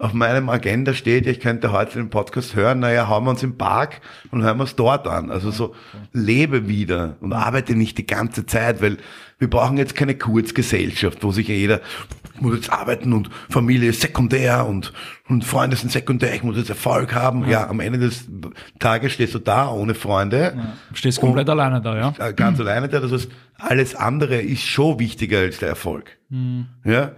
auf 0.00 0.12
meinem 0.12 0.48
Agenda 0.48 0.94
steht, 0.94 1.26
ich 1.26 1.40
könnte 1.40 1.72
heute 1.72 1.94
den 1.98 2.08
Podcast 2.08 2.54
hören, 2.54 2.78
naja, 2.78 3.08
hauen 3.08 3.24
wir 3.24 3.30
uns 3.30 3.42
im 3.42 3.58
Park 3.58 4.00
und 4.30 4.42
hören 4.42 4.58
wir 4.58 4.64
es 4.64 4.76
dort 4.76 5.08
an. 5.08 5.30
Also 5.30 5.50
so 5.50 5.74
lebe 6.12 6.68
wieder 6.68 7.16
und 7.20 7.32
arbeite 7.32 7.74
nicht 7.74 7.98
die 7.98 8.06
ganze 8.06 8.46
Zeit, 8.46 8.80
weil 8.80 8.98
wir 9.40 9.50
brauchen 9.50 9.76
jetzt 9.76 9.96
keine 9.96 10.14
Kurzgesellschaft, 10.16 11.24
wo 11.24 11.32
sich 11.32 11.48
jeder 11.48 11.80
muss 12.40 12.54
jetzt 12.54 12.70
arbeiten 12.70 13.12
und 13.12 13.28
Familie 13.50 13.90
ist 13.90 14.00
sekundär 14.00 14.66
und, 14.66 14.92
und 15.28 15.44
Freunde 15.44 15.74
sind 15.74 15.90
sekundär, 15.90 16.32
ich 16.32 16.44
muss 16.44 16.56
jetzt 16.56 16.70
Erfolg 16.70 17.12
haben. 17.16 17.42
Ja, 17.42 17.50
ja 17.50 17.68
am 17.68 17.80
Ende 17.80 17.98
des 17.98 18.28
Tages 18.78 19.12
stehst 19.12 19.34
du 19.34 19.40
da 19.40 19.68
ohne 19.68 19.96
Freunde. 19.96 20.54
Ja, 20.56 20.74
stehst 20.92 21.20
komplett 21.20 21.48
alleine 21.50 21.80
da, 21.80 21.96
ja. 21.96 22.14
Äh, 22.18 22.32
ganz 22.34 22.60
alleine 22.60 22.88
da. 22.88 23.00
Das 23.00 23.10
heißt, 23.10 23.30
alles 23.58 23.96
andere 23.96 24.36
ist 24.36 24.62
schon 24.62 25.00
wichtiger 25.00 25.38
als 25.38 25.58
der 25.58 25.70
Erfolg. 25.70 26.16
Mhm. 26.28 26.66
Ja. 26.84 27.12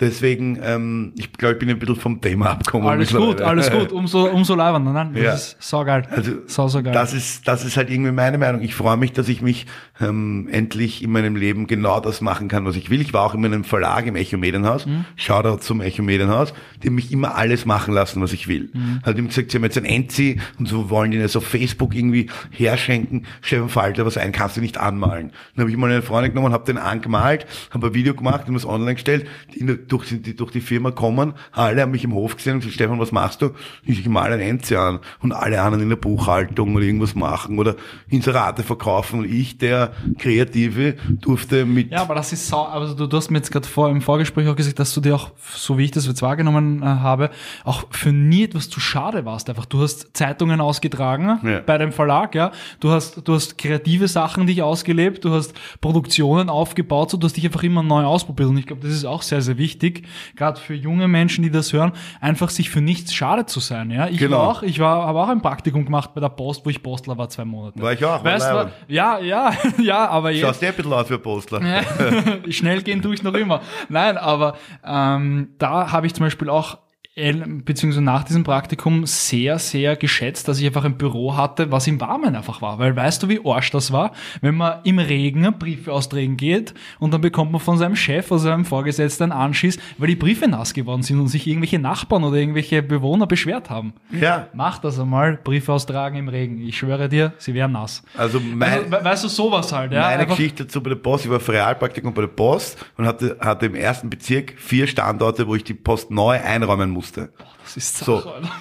Deswegen, 0.00 0.60
ähm, 0.62 1.12
ich 1.16 1.32
glaube, 1.32 1.54
ich 1.54 1.58
bin 1.58 1.68
ein 1.70 1.78
bisschen 1.78 1.96
vom 1.96 2.20
Thema 2.20 2.50
abgekommen. 2.50 2.88
Alles 2.88 3.12
gut, 3.12 3.40
alles 3.40 3.70
gut, 3.70 3.90
umso, 3.90 4.26
umso 4.26 4.54
leibender. 4.54 4.92
Nein, 4.92 5.12
das 5.12 5.22
ja. 5.22 5.34
ist 5.34 5.56
so 5.58 5.84
geil. 5.84 6.06
Also, 6.10 6.32
so, 6.46 6.68
so 6.68 6.82
geil. 6.84 6.92
Das 6.92 7.12
ist, 7.12 7.48
das 7.48 7.64
ist 7.64 7.76
halt 7.76 7.90
irgendwie 7.90 8.12
meine 8.12 8.38
Meinung. 8.38 8.62
Ich 8.62 8.76
freue 8.76 8.96
mich, 8.96 9.12
dass 9.12 9.28
ich 9.28 9.42
mich 9.42 9.66
ähm, 10.00 10.48
endlich 10.52 11.02
in 11.02 11.10
meinem 11.10 11.34
Leben 11.34 11.66
genau 11.66 11.98
das 11.98 12.20
machen 12.20 12.46
kann, 12.46 12.64
was 12.64 12.76
ich 12.76 12.90
will. 12.90 13.00
Ich 13.00 13.12
war 13.12 13.22
auch 13.22 13.34
in 13.34 13.40
meinem 13.40 13.64
Verlag 13.64 14.06
im 14.06 14.14
Echo 14.14 14.38
Medienhaus. 14.38 14.86
Mhm. 14.86 15.04
Shoutout 15.16 15.58
zum 15.62 15.80
Echo 15.80 16.02
Medienhaus. 16.02 16.54
Die 16.82 16.88
haben 16.88 16.94
mich 16.94 17.10
immer 17.10 17.34
alles 17.34 17.66
machen 17.66 17.92
lassen, 17.92 18.22
was 18.22 18.32
ich 18.32 18.46
will. 18.46 18.70
Mhm. 18.72 19.00
Hat 19.02 19.18
ihm 19.18 19.26
gesagt, 19.26 19.50
sie 19.50 19.58
haben 19.58 19.64
jetzt 19.64 19.78
ein 19.78 19.84
Enzi 19.84 20.40
und 20.60 20.68
so 20.68 20.90
wollen 20.90 21.10
die 21.10 21.18
das 21.18 21.34
auf 21.34 21.44
Facebook 21.44 21.96
irgendwie 21.96 22.28
herschenken. 22.50 23.26
Stefan 23.40 23.68
Falter, 23.68 24.06
was 24.06 24.16
ein, 24.16 24.30
kannst 24.30 24.56
du 24.56 24.60
nicht 24.60 24.78
anmalen. 24.78 25.32
Dann 25.56 25.62
habe 25.62 25.70
ich 25.70 25.76
mal 25.76 25.90
eine 25.90 26.02
Freundin 26.02 26.34
genommen, 26.34 26.52
habe 26.52 26.64
den 26.64 26.78
angemalt, 26.78 27.46
habe 27.70 27.88
ein 27.88 27.94
Video 27.94 28.14
gemacht 28.14 28.48
und 28.48 28.54
was 28.54 28.64
online 28.64 28.94
gestellt. 28.94 29.26
Die 29.54 29.87
durch 29.88 30.08
die, 30.08 30.36
durch 30.36 30.52
die 30.52 30.60
Firma 30.60 30.90
kommen, 30.90 31.34
alle 31.52 31.82
haben 31.82 31.90
mich 31.90 32.04
im 32.04 32.14
Hof 32.14 32.36
gesehen 32.36 32.54
und 32.54 32.60
gesagt, 32.60 32.74
Stefan, 32.74 32.98
was 32.98 33.12
machst 33.12 33.42
du? 33.42 33.50
Ich, 33.84 34.00
ich 34.00 34.08
male 34.08 34.34
ein 34.34 34.40
Enze 34.40 34.78
an 34.78 35.00
und 35.20 35.32
alle 35.32 35.60
anderen 35.60 35.82
in 35.82 35.88
der 35.88 35.96
Buchhaltung 35.96 36.74
oder 36.74 36.84
irgendwas 36.84 37.14
machen 37.14 37.58
oder 37.58 37.76
Inserate 38.08 38.62
verkaufen 38.62 39.20
und 39.20 39.24
ich, 39.26 39.58
der 39.58 39.92
Kreative, 40.18 40.96
durfte 41.20 41.64
mit... 41.64 41.90
Ja, 41.90 42.02
aber 42.02 42.14
das 42.14 42.32
ist 42.32 42.46
sau, 42.46 42.64
also 42.64 42.94
du, 42.94 43.06
du 43.06 43.16
hast 43.16 43.30
mir 43.30 43.38
jetzt 43.38 43.50
gerade 43.50 43.66
vor, 43.66 43.88
im 43.90 44.00
Vorgespräch 44.00 44.48
auch 44.48 44.56
gesagt, 44.56 44.78
dass 44.78 44.94
du 44.94 45.00
dir 45.00 45.14
auch, 45.14 45.32
so 45.54 45.78
wie 45.78 45.84
ich 45.84 45.90
das 45.90 46.06
jetzt 46.06 46.22
wahrgenommen 46.22 46.82
äh, 46.82 46.86
habe, 46.86 47.30
auch 47.64 47.84
für 47.90 48.12
nie 48.12 48.44
etwas 48.44 48.68
zu 48.68 48.80
schade 48.80 49.24
warst. 49.24 49.48
Einfach, 49.48 49.66
du 49.66 49.80
hast 49.80 50.16
Zeitungen 50.16 50.60
ausgetragen 50.60 51.40
ja. 51.42 51.60
bei 51.60 51.78
dem 51.78 51.92
Verlag, 51.92 52.34
ja. 52.34 52.52
Du 52.80 52.90
hast, 52.90 53.26
du 53.26 53.34
hast 53.34 53.58
kreative 53.58 54.08
Sachen 54.08 54.46
dich 54.46 54.62
ausgelebt, 54.62 55.24
du 55.24 55.32
hast 55.32 55.54
Produktionen 55.80 56.48
aufgebaut, 56.48 57.10
so 57.10 57.16
du 57.16 57.26
hast 57.26 57.36
dich 57.36 57.44
einfach 57.44 57.62
immer 57.62 57.82
neu 57.82 58.04
ausprobiert 58.04 58.48
und 58.48 58.58
ich 58.58 58.66
glaube, 58.66 58.82
das 58.82 58.92
ist 58.92 59.04
auch 59.04 59.22
sehr, 59.22 59.42
sehr 59.42 59.58
wichtig 59.58 59.77
wichtig, 59.78 60.06
gerade 60.36 60.60
für 60.60 60.74
junge 60.74 61.08
Menschen, 61.08 61.42
die 61.42 61.50
das 61.50 61.72
hören, 61.72 61.92
einfach 62.20 62.50
sich 62.50 62.70
für 62.70 62.80
nichts 62.80 63.14
schade 63.14 63.46
zu 63.46 63.60
sein. 63.60 63.90
Ja, 63.90 64.08
ich 64.08 64.18
genau. 64.18 64.38
war 64.38 64.48
auch, 64.48 64.62
ich 64.62 64.78
war, 64.78 65.06
habe 65.06 65.20
auch 65.20 65.28
ein 65.28 65.42
Praktikum 65.42 65.84
gemacht 65.84 66.10
bei 66.14 66.20
der 66.20 66.28
Post, 66.28 66.64
wo 66.66 66.70
ich 66.70 66.82
Postler 66.82 67.16
war 67.16 67.28
zwei 67.28 67.44
Monate. 67.44 67.80
War 67.80 67.92
ich 67.92 68.04
auch. 68.04 68.22
Weißt 68.22 68.50
du? 68.50 68.70
Ja, 68.88 69.18
ja, 69.18 69.52
ja, 69.78 70.08
aber 70.08 70.30
jetzt. 70.30 70.42
Schaust 70.42 70.62
du 70.62 70.66
ein 70.66 70.74
bisschen 70.74 70.92
aus 70.92 71.06
für 71.06 71.18
Postler. 71.18 71.60
Schnell 72.50 72.82
gehen 72.82 73.02
tue 73.02 73.14
ich 73.14 73.22
noch 73.22 73.34
immer. 73.34 73.60
Nein, 73.88 74.16
aber 74.16 74.56
ähm, 74.84 75.48
da 75.58 75.92
habe 75.92 76.06
ich 76.06 76.14
zum 76.14 76.26
Beispiel 76.26 76.48
auch 76.48 76.78
beziehungsweise 77.64 78.02
nach 78.02 78.24
diesem 78.24 78.44
Praktikum 78.44 79.04
sehr, 79.06 79.58
sehr 79.58 79.96
geschätzt, 79.96 80.46
dass 80.46 80.60
ich 80.60 80.66
einfach 80.66 80.84
ein 80.84 80.96
Büro 80.96 81.36
hatte, 81.36 81.72
was 81.72 81.86
im 81.86 82.00
Warmen 82.00 82.36
einfach 82.36 82.62
war. 82.62 82.78
Weil 82.78 82.94
weißt 82.94 83.22
du, 83.22 83.28
wie 83.28 83.40
Arsch 83.44 83.70
das 83.70 83.92
war? 83.92 84.12
Wenn 84.40 84.54
man 84.54 84.80
im 84.84 84.98
Regen 84.98 85.52
Briefe 85.58 85.92
austrägen 85.92 86.36
geht 86.36 86.74
und 86.98 87.12
dann 87.12 87.20
bekommt 87.20 87.50
man 87.50 87.60
von 87.60 87.76
seinem 87.76 87.96
Chef 87.96 88.30
oder 88.30 88.40
seinem 88.40 88.64
Vorgesetzten 88.64 89.24
einen 89.24 89.32
Anschiss, 89.32 89.78
weil 89.98 90.08
die 90.08 90.16
Briefe 90.16 90.46
nass 90.46 90.74
geworden 90.74 91.02
sind 91.02 91.18
und 91.18 91.28
sich 91.28 91.46
irgendwelche 91.46 91.78
Nachbarn 91.78 92.22
oder 92.22 92.36
irgendwelche 92.36 92.82
Bewohner 92.82 93.26
beschwert 93.26 93.68
haben. 93.68 93.94
Ja. 94.10 94.48
Mach 94.52 94.78
das 94.78 95.00
einmal, 95.00 95.38
Briefe 95.42 95.72
austragen 95.72 96.16
im 96.16 96.28
Regen. 96.28 96.60
Ich 96.60 96.78
schwöre 96.78 97.08
dir, 97.08 97.32
sie 97.38 97.54
werden 97.54 97.72
nass. 97.72 98.02
Also, 98.16 98.38
mein, 98.40 98.92
also 98.92 99.04
weißt 99.04 99.24
du, 99.24 99.28
sowas 99.28 99.72
halt, 99.72 99.92
ja. 99.92 100.02
Meine 100.02 100.22
einfach 100.22 100.36
Geschichte 100.36 100.64
dazu 100.64 100.82
bei 100.82 100.90
der 100.90 100.96
Post, 100.96 101.24
ich 101.24 101.30
war 101.30 101.40
für 101.40 101.52
Realpraktikum 101.52 102.14
bei 102.14 102.22
der 102.22 102.28
Post 102.28 102.84
und 102.96 103.06
hatte, 103.06 103.36
hatte 103.40 103.66
im 103.66 103.74
ersten 103.74 104.08
Bezirk 104.08 104.54
vier 104.56 104.86
Standorte, 104.86 105.48
wo 105.48 105.54
ich 105.56 105.64
die 105.64 105.74
Post 105.74 106.10
neu 106.10 106.38
einräumen 106.40 106.90
musste 106.90 107.07
musste. 107.08 107.32
Boah, 107.38 107.46
das 107.62 107.76
ist 107.76 107.98
so. 107.98 108.20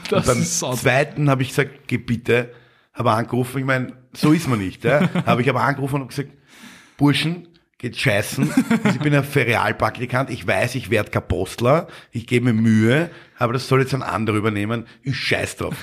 Das 0.10 0.28
und 0.28 0.34
beim 0.34 0.42
ist 0.42 0.60
zweiten 0.60 1.30
habe 1.30 1.42
ich 1.42 1.50
gesagt, 1.50 1.88
geh 1.88 1.98
bitte, 1.98 2.54
habe 2.94 3.12
angerufen, 3.12 3.60
ich 3.60 3.66
meine, 3.66 3.94
so 4.14 4.32
ist 4.32 4.48
man 4.48 4.60
nicht. 4.60 4.84
Ja? 4.84 5.10
habe 5.26 5.42
ich 5.42 5.50
aber 5.50 5.62
angerufen 5.62 6.02
und 6.02 6.10
gesagt, 6.10 6.30
Burschen, 6.98 7.48
geht 7.78 7.96
scheißen. 7.96 8.52
Ich 8.86 9.00
bin 9.00 9.14
ein 9.14 9.24
Ferialpraktikant, 9.24 10.30
ich 10.30 10.48
weiß, 10.48 10.76
ich 10.76 10.90
werde 10.90 11.12
kein 11.12 11.28
Postler, 11.28 11.88
ich 12.12 12.26
gebe 12.26 12.52
mir 12.52 12.60
Mühe, 12.60 13.12
aber 13.38 13.54
das 13.54 13.68
soll 13.68 13.82
jetzt 13.82 13.94
ein 13.94 14.02
anderer 14.02 14.38
übernehmen. 14.38 14.88
Ich 15.04 15.18
scheiß 15.18 15.58
drauf. 15.58 15.76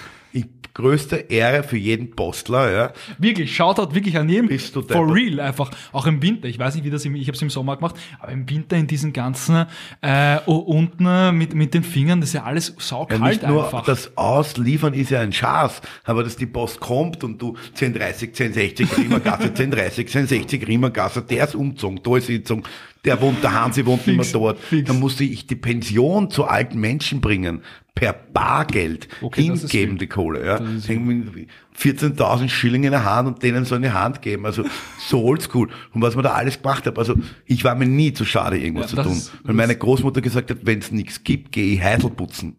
Größte 0.75 1.17
Ehre 1.17 1.63
für 1.63 1.77
jeden 1.77 2.11
Postler, 2.17 2.73
ja. 2.73 2.93
Wirklich, 3.19 3.55
Shoutout 3.55 3.95
wirklich 3.95 4.19
an 4.19 4.29
jedem. 4.29 4.49
Bist 4.49 4.75
du 4.75 4.83
For 4.83 4.89
deppert. 5.07 5.15
real, 5.15 5.41
einfach. 5.41 5.71
Auch 5.93 6.07
im 6.07 6.21
Winter. 6.21 6.49
Ich 6.49 6.59
weiß 6.59 6.75
nicht, 6.75 6.85
wie 6.85 6.91
das 6.91 7.05
im, 7.05 7.15
ich 7.15 7.29
habe 7.29 7.37
es 7.37 7.43
im 7.43 7.51
Sommer 7.51 7.77
gemacht, 7.77 7.95
aber 8.19 8.33
im 8.33 8.51
Winter 8.51 8.77
in 8.77 8.89
diesen 8.89 9.13
ganzen, 9.13 9.67
äh, 10.01 10.39
unten 10.47 11.37
mit, 11.39 11.55
mit 11.55 11.75
den 11.75 11.85
Fingern, 11.85 12.21
das 12.21 12.31
ist 12.31 12.35
ja 12.35 12.43
alles 12.43 12.69
Ja, 12.71 12.75
saukalt 12.79 13.23
nicht 13.23 13.43
nur 13.47 13.65
einfach. 13.65 13.85
das 13.85 14.17
Ausliefern 14.17 14.95
ist 14.95 15.11
ja 15.11 15.21
ein 15.21 15.33
Schatz, 15.33 15.81
aber 16.05 16.25
dass 16.25 16.37
die 16.37 16.47
Post 16.47 16.81
kommt 16.81 17.23
und 17.23 17.41
du 17.41 17.57
1030, 17.69 18.31
1060 18.31 18.99
Riemergasse, 18.99 19.45
1030, 19.45 20.07
1060 20.07 20.67
Riemergasse, 20.67 21.23
der 21.23 21.45
ist 21.45 21.55
umgezogen, 21.55 22.01
da 22.03 22.17
ist 22.17 22.27
Sitzung, 22.27 22.65
der 23.05 23.21
wohnt, 23.21 23.43
der 23.43 23.53
Hansi 23.53 23.85
wohnt 23.87 24.03
Fix, 24.03 24.33
dort. 24.33 24.59
fix. 24.59 24.89
Dann 24.89 25.01
musste 25.01 25.25
ich 25.25 25.47
die 25.47 25.57
Pension 25.57 26.31
zu 26.31 26.45
alten 26.45 26.79
Menschen 26.81 27.21
bringen, 27.21 27.63
per 27.95 28.13
Bargeld, 28.13 29.07
Okay, 29.23 29.49
das 29.49 29.61
hingeben 29.61 29.99
die 29.99 30.07
Kohle. 30.09 30.45
Ja. 30.45 30.59
Das 30.59 30.69
ist 30.73 30.89
Irgendwie 30.91 31.47
14.000 31.79 32.49
Schilling 32.49 32.85
in 32.85 32.91
der 32.91 33.05
Hand 33.05 33.29
und 33.29 33.43
denen 33.43 33.65
so 33.65 33.75
eine 33.77 33.93
Hand 33.95 34.21
geben. 34.23 34.47
Also 34.47 34.65
so 34.99 35.23
oldschool. 35.23 35.69
Und 35.93 36.03
was 36.03 36.15
man 36.17 36.25
da 36.25 36.33
alles 36.33 36.61
gemacht 36.61 36.87
hat. 36.87 36.99
Also 36.99 37.15
ich 37.47 37.63
war 37.63 37.75
mir 37.77 37.87
nie 37.87 38.13
zu 38.13 38.25
schade, 38.25 38.59
irgendwas 38.59 38.91
Ja, 38.93 38.97
das 38.97 39.05
zu 39.07 39.11
tun. 39.11 39.19
ist- 39.19 39.33
Weil 39.45 39.55
meine 39.55 39.77
Großmutter 39.77 40.21
gesagt 40.21 40.51
hat, 40.51 40.59
wenn 40.63 40.79
es 40.81 40.91
nichts 40.91 41.23
gibt, 41.23 41.53
gehe 41.53 41.75
ich 41.75 41.83
Heisel 41.83 42.11
putzen. 42.11 42.57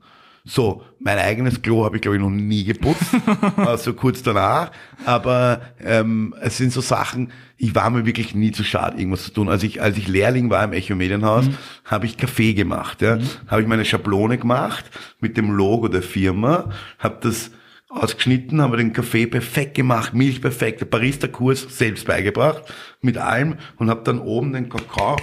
So, 0.47 0.83
mein 0.99 1.17
eigenes 1.17 1.63
Klo 1.63 1.85
habe 1.85 1.95
ich 1.95 2.03
glaube 2.03 2.17
ich 2.17 2.21
noch 2.21 2.29
nie 2.29 2.63
geputzt, 2.63 3.15
also 3.57 3.93
kurz 3.93 4.21
danach. 4.21 4.71
Aber 5.03 5.61
ähm, 5.83 6.35
es 6.39 6.57
sind 6.57 6.71
so 6.71 6.81
Sachen, 6.81 7.31
ich 7.57 7.73
war 7.73 7.89
mir 7.89 8.05
wirklich 8.05 8.35
nie 8.35 8.51
zu 8.51 8.63
schade, 8.63 8.97
irgendwas 8.97 9.23
zu 9.23 9.31
tun. 9.31 9.49
Als 9.49 9.63
ich, 9.63 9.81
als 9.81 9.97
ich 9.97 10.07
Lehrling 10.07 10.51
war 10.51 10.63
im 10.63 10.73
Echo 10.73 10.93
Medienhaus, 10.95 11.45
habe 11.83 12.05
ich 12.05 12.17
Kaffee 12.17 12.53
gemacht. 12.53 13.01
Ja? 13.01 13.17
Habe 13.47 13.63
ich 13.63 13.67
meine 13.67 13.85
Schablone 13.85 14.37
gemacht 14.37 14.85
mit 15.19 15.35
dem 15.35 15.49
Logo 15.49 15.87
der 15.87 16.03
Firma, 16.03 16.69
habe 16.99 17.17
das 17.21 17.49
ausgeschnitten, 17.89 18.61
habe 18.61 18.77
den 18.77 18.93
Kaffee 18.93 19.25
perfekt 19.25 19.73
gemacht, 19.73 20.13
Milch 20.13 20.41
perfekt, 20.41 20.81
der 20.81 20.85
Barista-Kurs 20.85 21.75
selbst 21.75 22.05
beigebracht, 22.05 22.61
mit 23.01 23.17
allem 23.17 23.55
und 23.77 23.89
habe 23.89 24.03
dann 24.03 24.19
oben 24.19 24.53
den 24.53 24.69
Kakao 24.69 25.15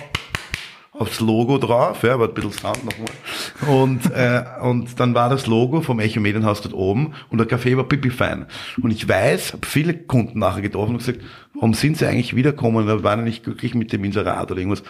aufs 1.03 1.21
Logo 1.21 1.59
drauf, 1.59 2.03
ja, 2.03 2.19
war 2.19 2.29
ein 2.29 2.35
bisschen 2.35 2.53
Sound 2.53 2.85
nochmal. 2.85 3.81
Und, 3.81 4.11
äh, 4.13 4.43
und 4.63 4.99
dann 4.99 5.15
war 5.15 5.29
das 5.29 5.47
Logo 5.47 5.81
vom 5.83 6.01
Echo 6.01 6.21
Medienhaus 6.21 6.63
dort 6.63 6.75
oben 6.75 7.15
und 7.31 7.39
der 7.39 7.47
Kaffee 7.47 7.77
war 7.77 7.85
pipi 7.85 8.11
fein. 8.11 8.47
Und 8.83 8.91
ich 8.91 9.09
weiß, 9.09 9.53
habe 9.53 9.67
viele 9.67 9.95
Kunden 9.95 10.39
nachher 10.39 10.63
getroffen 10.63 10.93
und 10.93 10.99
gesagt, 10.99 11.21
warum 11.55 11.75
sind 11.75 11.99
sie 11.99 12.07
eigentlich 12.07 12.35
wiederkommen? 12.35 12.87
Da 12.87 13.03
waren 13.03 13.21
ja 13.21 13.25
nicht 13.25 13.45
glücklich 13.45 13.75
mit 13.75 13.93
dem 13.93 14.05
Inserat 14.05 14.51
oder 14.51 14.59
irgendwas. 14.59 14.83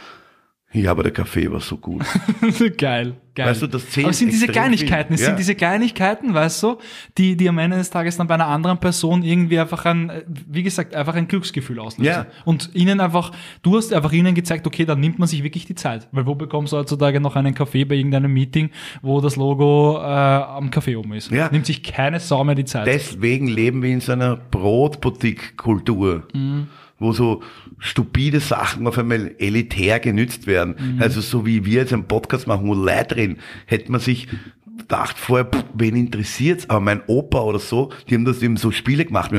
Ja, 0.74 0.90
aber 0.92 1.02
der 1.02 1.12
Kaffee 1.12 1.50
war 1.52 1.60
so 1.60 1.76
gut. 1.76 2.02
geil, 2.78 3.14
geil. 3.34 3.46
Weißt 3.46 3.60
du, 3.60 3.66
das 3.66 3.90
zählt 3.90 4.06
Aber 4.06 4.10
es 4.12 4.18
sind 4.18 4.32
diese 4.32 4.46
Kleinigkeiten, 4.46 5.08
viel. 5.08 5.14
es 5.16 5.20
Ja. 5.20 5.26
sind 5.26 5.38
diese 5.38 5.54
Kleinigkeiten, 5.54 6.32
weißt 6.32 6.62
du, 6.62 6.78
die, 7.18 7.36
die 7.36 7.46
am 7.48 7.58
Ende 7.58 7.76
des 7.76 7.90
Tages 7.90 8.16
dann 8.16 8.26
bei 8.26 8.34
einer 8.34 8.46
anderen 8.46 8.78
Person 8.78 9.22
irgendwie 9.22 9.58
einfach 9.58 9.84
ein, 9.84 10.10
wie 10.48 10.62
gesagt, 10.62 10.94
einfach 10.94 11.14
ein 11.14 11.28
Glücksgefühl 11.28 11.78
auslösen. 11.78 12.06
Ja. 12.10 12.26
Und 12.46 12.70
ihnen 12.74 13.00
einfach, 13.00 13.32
du 13.62 13.76
hast 13.76 13.92
einfach 13.92 14.12
ihnen 14.12 14.34
gezeigt, 14.34 14.66
okay, 14.66 14.86
dann 14.86 14.98
nimmt 15.00 15.18
man 15.18 15.28
sich 15.28 15.42
wirklich 15.42 15.66
die 15.66 15.74
Zeit. 15.74 16.08
Weil 16.10 16.24
wo 16.26 16.34
bekommst 16.34 16.72
du 16.72 16.78
heutzutage 16.78 17.20
noch 17.20 17.36
einen 17.36 17.54
Kaffee 17.54 17.84
bei 17.84 17.96
irgendeinem 17.96 18.32
Meeting, 18.32 18.70
wo 19.02 19.20
das 19.20 19.36
Logo 19.36 19.98
äh, 19.98 20.04
am 20.04 20.70
Kaffee 20.70 20.96
oben 20.96 21.12
ist? 21.12 21.30
Ja. 21.30 21.50
Nimmt 21.52 21.66
sich 21.66 21.82
keine 21.82 22.18
Sau 22.18 22.42
mehr 22.44 22.54
die 22.54 22.64
Zeit. 22.64 22.86
Deswegen 22.86 23.46
leben 23.46 23.82
wir 23.82 23.90
in 23.90 24.00
so 24.00 24.12
einer 24.12 24.36
Brotboutique-Kultur, 24.36 26.26
wo 26.98 27.12
so 27.12 27.42
stupide 27.82 28.40
Sachen 28.40 28.86
auf 28.86 28.96
einmal 28.96 29.34
elitär 29.38 29.98
genützt 30.00 30.46
werden. 30.46 30.98
Also 31.00 31.20
so 31.20 31.44
wie 31.44 31.66
wir 31.66 31.80
jetzt 31.82 31.92
einen 31.92 32.06
Podcast 32.06 32.46
machen, 32.46 32.66
wo 32.66 32.74
Leute 32.74 33.16
reden, 33.16 33.38
hätte 33.66 33.90
man 33.90 34.00
sich 34.00 34.28
gedacht 34.78 35.18
vorher, 35.18 35.46
pff, 35.46 35.64
wen 35.74 35.96
interessiert's? 35.96 36.68
Aber 36.70 36.80
mein 36.80 37.02
Opa 37.06 37.40
oder 37.40 37.58
so, 37.58 37.90
die 38.08 38.14
haben 38.14 38.24
das 38.24 38.42
eben 38.42 38.56
so 38.56 38.70
Spiele 38.70 39.04
gemacht. 39.04 39.30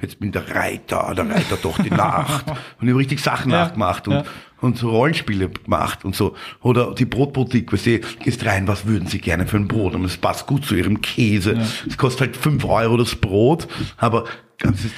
Jetzt 0.00 0.20
bin 0.20 0.32
der 0.32 0.54
Reiter, 0.54 1.12
der 1.14 1.28
Reiter 1.28 1.58
doch 1.60 1.78
die 1.82 1.90
Nacht. 1.90 2.48
Und 2.48 2.86
die 2.86 2.90
haben 2.90 2.96
richtig 2.96 3.20
Sachen 3.20 3.50
Ja, 3.58 3.64
nachgemacht 3.64 4.06
und, 4.08 4.14
ja. 4.14 4.24
und 4.60 4.78
so 4.78 4.90
Rollenspiele 4.90 5.48
gemacht 5.48 6.04
und 6.04 6.14
so. 6.14 6.34
Oder 6.62 6.94
die 6.94 7.04
Brotboutique, 7.04 7.72
weißt 7.72 7.86
du, 7.86 8.00
gehst 8.22 8.44
rein, 8.46 8.68
was 8.68 8.86
würden 8.86 9.08
sie 9.08 9.18
gerne 9.18 9.46
für 9.46 9.56
ein 9.56 9.68
Brot? 9.68 9.94
Und 9.94 10.04
es 10.04 10.16
passt 10.16 10.46
gut 10.46 10.64
zu 10.64 10.74
ihrem 10.74 11.00
Käse. 11.00 11.58
Es 11.86 11.96
kostet 11.96 12.20
halt 12.20 12.36
fünf 12.36 12.64
Euro 12.64 12.96
das 12.96 13.16
Brot, 13.16 13.66
aber 13.96 14.24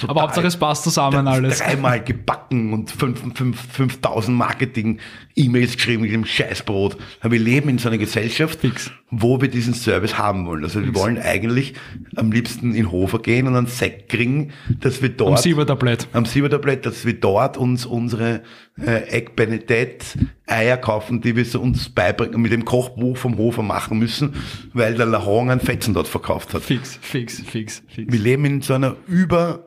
Aber 0.07 0.21
Hauptsache 0.23 0.47
es 0.47 0.57
passt 0.57 0.83
zusammen 0.83 1.25
das 1.25 1.35
ist 1.37 1.43
alles. 1.43 1.59
Dreimal 1.59 2.03
gebacken 2.03 2.73
und 2.73 2.89
fünf- 2.89 3.21
fünf- 3.35 3.61
5000 3.71 4.35
Marketing-E-Mails 4.35 5.75
geschrieben 5.75 6.01
mit 6.01 6.11
dem 6.11 6.25
Scheißbrot. 6.25 6.97
Aber 7.19 7.31
wir 7.31 7.39
leben 7.39 7.69
in 7.69 7.77
so 7.77 7.87
einer 7.89 7.97
Gesellschaft, 7.99 8.59
Fix. 8.61 8.91
wo 9.11 9.39
wir 9.39 9.49
diesen 9.49 9.73
Service 9.73 10.17
haben 10.17 10.45
wollen. 10.47 10.63
Also 10.63 10.83
wir 10.83 10.95
wollen 10.95 11.17
eigentlich 11.19 11.73
am 12.15 12.31
liebsten 12.31 12.73
in 12.73 12.91
Hofer 12.91 13.19
gehen 13.19 13.47
und 13.47 13.55
einen 13.55 13.67
Sekt 13.67 14.09
kriegen, 14.09 14.51
dass 14.79 15.01
wir 15.01 15.09
dort 15.09 15.31
Am 15.31 15.37
Silbertablett. 15.37 16.07
am 16.13 16.25
Silbertablett, 16.25 16.85
dass 16.85 17.05
wir 17.05 17.19
dort 17.19 17.57
uns 17.57 17.85
unsere 17.85 18.41
äh, 18.79 19.09
Egg 19.09 19.31
Benedett 19.35 20.17
Eier 20.47 20.77
kaufen, 20.77 21.21
die 21.21 21.35
wir 21.35 21.45
so 21.45 21.61
uns 21.61 21.89
beibringen, 21.89 22.41
mit 22.41 22.51
dem 22.51 22.65
Kochbuch 22.65 23.17
vom 23.17 23.37
Hofer 23.37 23.63
machen 23.63 23.99
müssen, 23.99 24.35
weil 24.73 24.95
der 24.95 25.05
Lahong 25.05 25.51
einen 25.51 25.61
Fetzen 25.61 25.93
dort 25.93 26.07
verkauft 26.07 26.53
hat. 26.53 26.63
Fix, 26.63 26.97
fix, 27.01 27.41
fix, 27.41 27.83
fix. 27.87 28.11
Wir 28.11 28.19
leben 28.19 28.45
in 28.45 28.61
so 28.61 28.73
einer 28.73 28.95
über, 29.07 29.65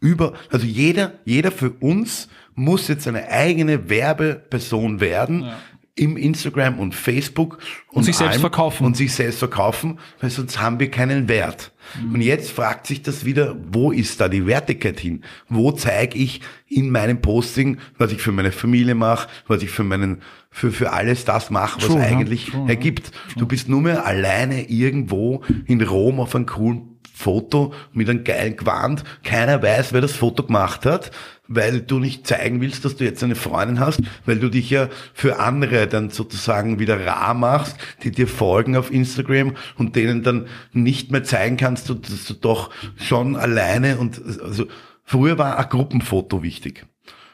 über, 0.00 0.34
also 0.50 0.66
jeder, 0.66 1.14
jeder 1.24 1.50
für 1.50 1.70
uns 1.70 2.28
muss 2.54 2.88
jetzt 2.88 3.08
eine 3.08 3.28
eigene 3.28 3.88
Werbeperson 3.88 5.00
werden. 5.00 5.42
Ja. 5.42 5.58
Im 5.94 6.16
Instagram 6.16 6.78
und 6.78 6.94
Facebook 6.94 7.58
und, 7.88 8.04
sich 8.04 8.16
selbst 8.16 8.40
verkaufen. 8.40 8.86
und 8.86 8.96
sich 8.96 9.12
selbst 9.12 9.38
verkaufen, 9.38 9.98
weil 10.20 10.30
sonst 10.30 10.58
haben 10.58 10.80
wir 10.80 10.90
keinen 10.90 11.28
Wert. 11.28 11.72
Und 12.12 12.20
jetzt 12.20 12.50
fragt 12.50 12.86
sich 12.86 13.02
das 13.02 13.24
wieder, 13.24 13.56
wo 13.70 13.92
ist 13.92 14.20
da 14.20 14.28
die 14.28 14.46
Wertigkeit 14.46 14.98
hin? 14.98 15.22
Wo 15.48 15.72
zeige 15.72 16.16
ich 16.16 16.40
in 16.68 16.90
meinem 16.90 17.20
Posting, 17.20 17.78
was 17.98 18.12
ich 18.12 18.22
für 18.22 18.32
meine 18.32 18.52
Familie 18.52 18.94
mache, 18.94 19.28
was 19.48 19.62
ich 19.62 19.70
für 19.70 19.84
meinen, 19.84 20.22
für, 20.50 20.72
für 20.72 20.92
alles 20.92 21.24
das 21.24 21.50
mache, 21.50 21.82
was 21.82 21.88
True, 21.88 21.98
ja. 21.98 22.06
eigentlich 22.06 22.48
ja. 22.48 22.66
ergibt. 22.68 23.10
Du 23.36 23.46
bist 23.46 23.68
nur 23.68 23.82
mehr 23.82 24.06
alleine 24.06 24.70
irgendwo 24.70 25.42
in 25.66 25.82
Rom 25.82 26.20
auf 26.20 26.34
einem 26.34 26.46
coolen 26.46 26.91
Foto 27.22 27.72
mit 27.92 28.10
einem 28.10 28.24
geilen 28.24 28.56
Gewand. 28.56 29.04
Keiner 29.22 29.62
weiß, 29.62 29.92
wer 29.92 30.00
das 30.00 30.12
Foto 30.12 30.42
gemacht 30.42 30.84
hat, 30.84 31.12
weil 31.46 31.80
du 31.80 31.98
nicht 31.98 32.26
zeigen 32.26 32.60
willst, 32.60 32.84
dass 32.84 32.96
du 32.96 33.04
jetzt 33.04 33.22
eine 33.22 33.36
Freundin 33.36 33.78
hast, 33.78 34.00
weil 34.26 34.38
du 34.38 34.48
dich 34.48 34.70
ja 34.70 34.88
für 35.14 35.38
andere 35.38 35.86
dann 35.86 36.10
sozusagen 36.10 36.78
wieder 36.78 37.06
rar 37.06 37.34
machst, 37.34 37.76
die 38.02 38.10
dir 38.10 38.26
folgen 38.26 38.76
auf 38.76 38.90
Instagram 38.90 39.54
und 39.78 39.94
denen 39.94 40.22
dann 40.22 40.46
nicht 40.72 41.12
mehr 41.12 41.22
zeigen 41.22 41.56
kannst, 41.56 41.88
dass 41.88 42.24
du 42.24 42.34
doch 42.34 42.70
schon 42.96 43.36
alleine 43.36 43.98
und 43.98 44.20
also 44.42 44.66
früher 45.04 45.38
war 45.38 45.58
ein 45.58 45.68
Gruppenfoto 45.68 46.42
wichtig. 46.42 46.86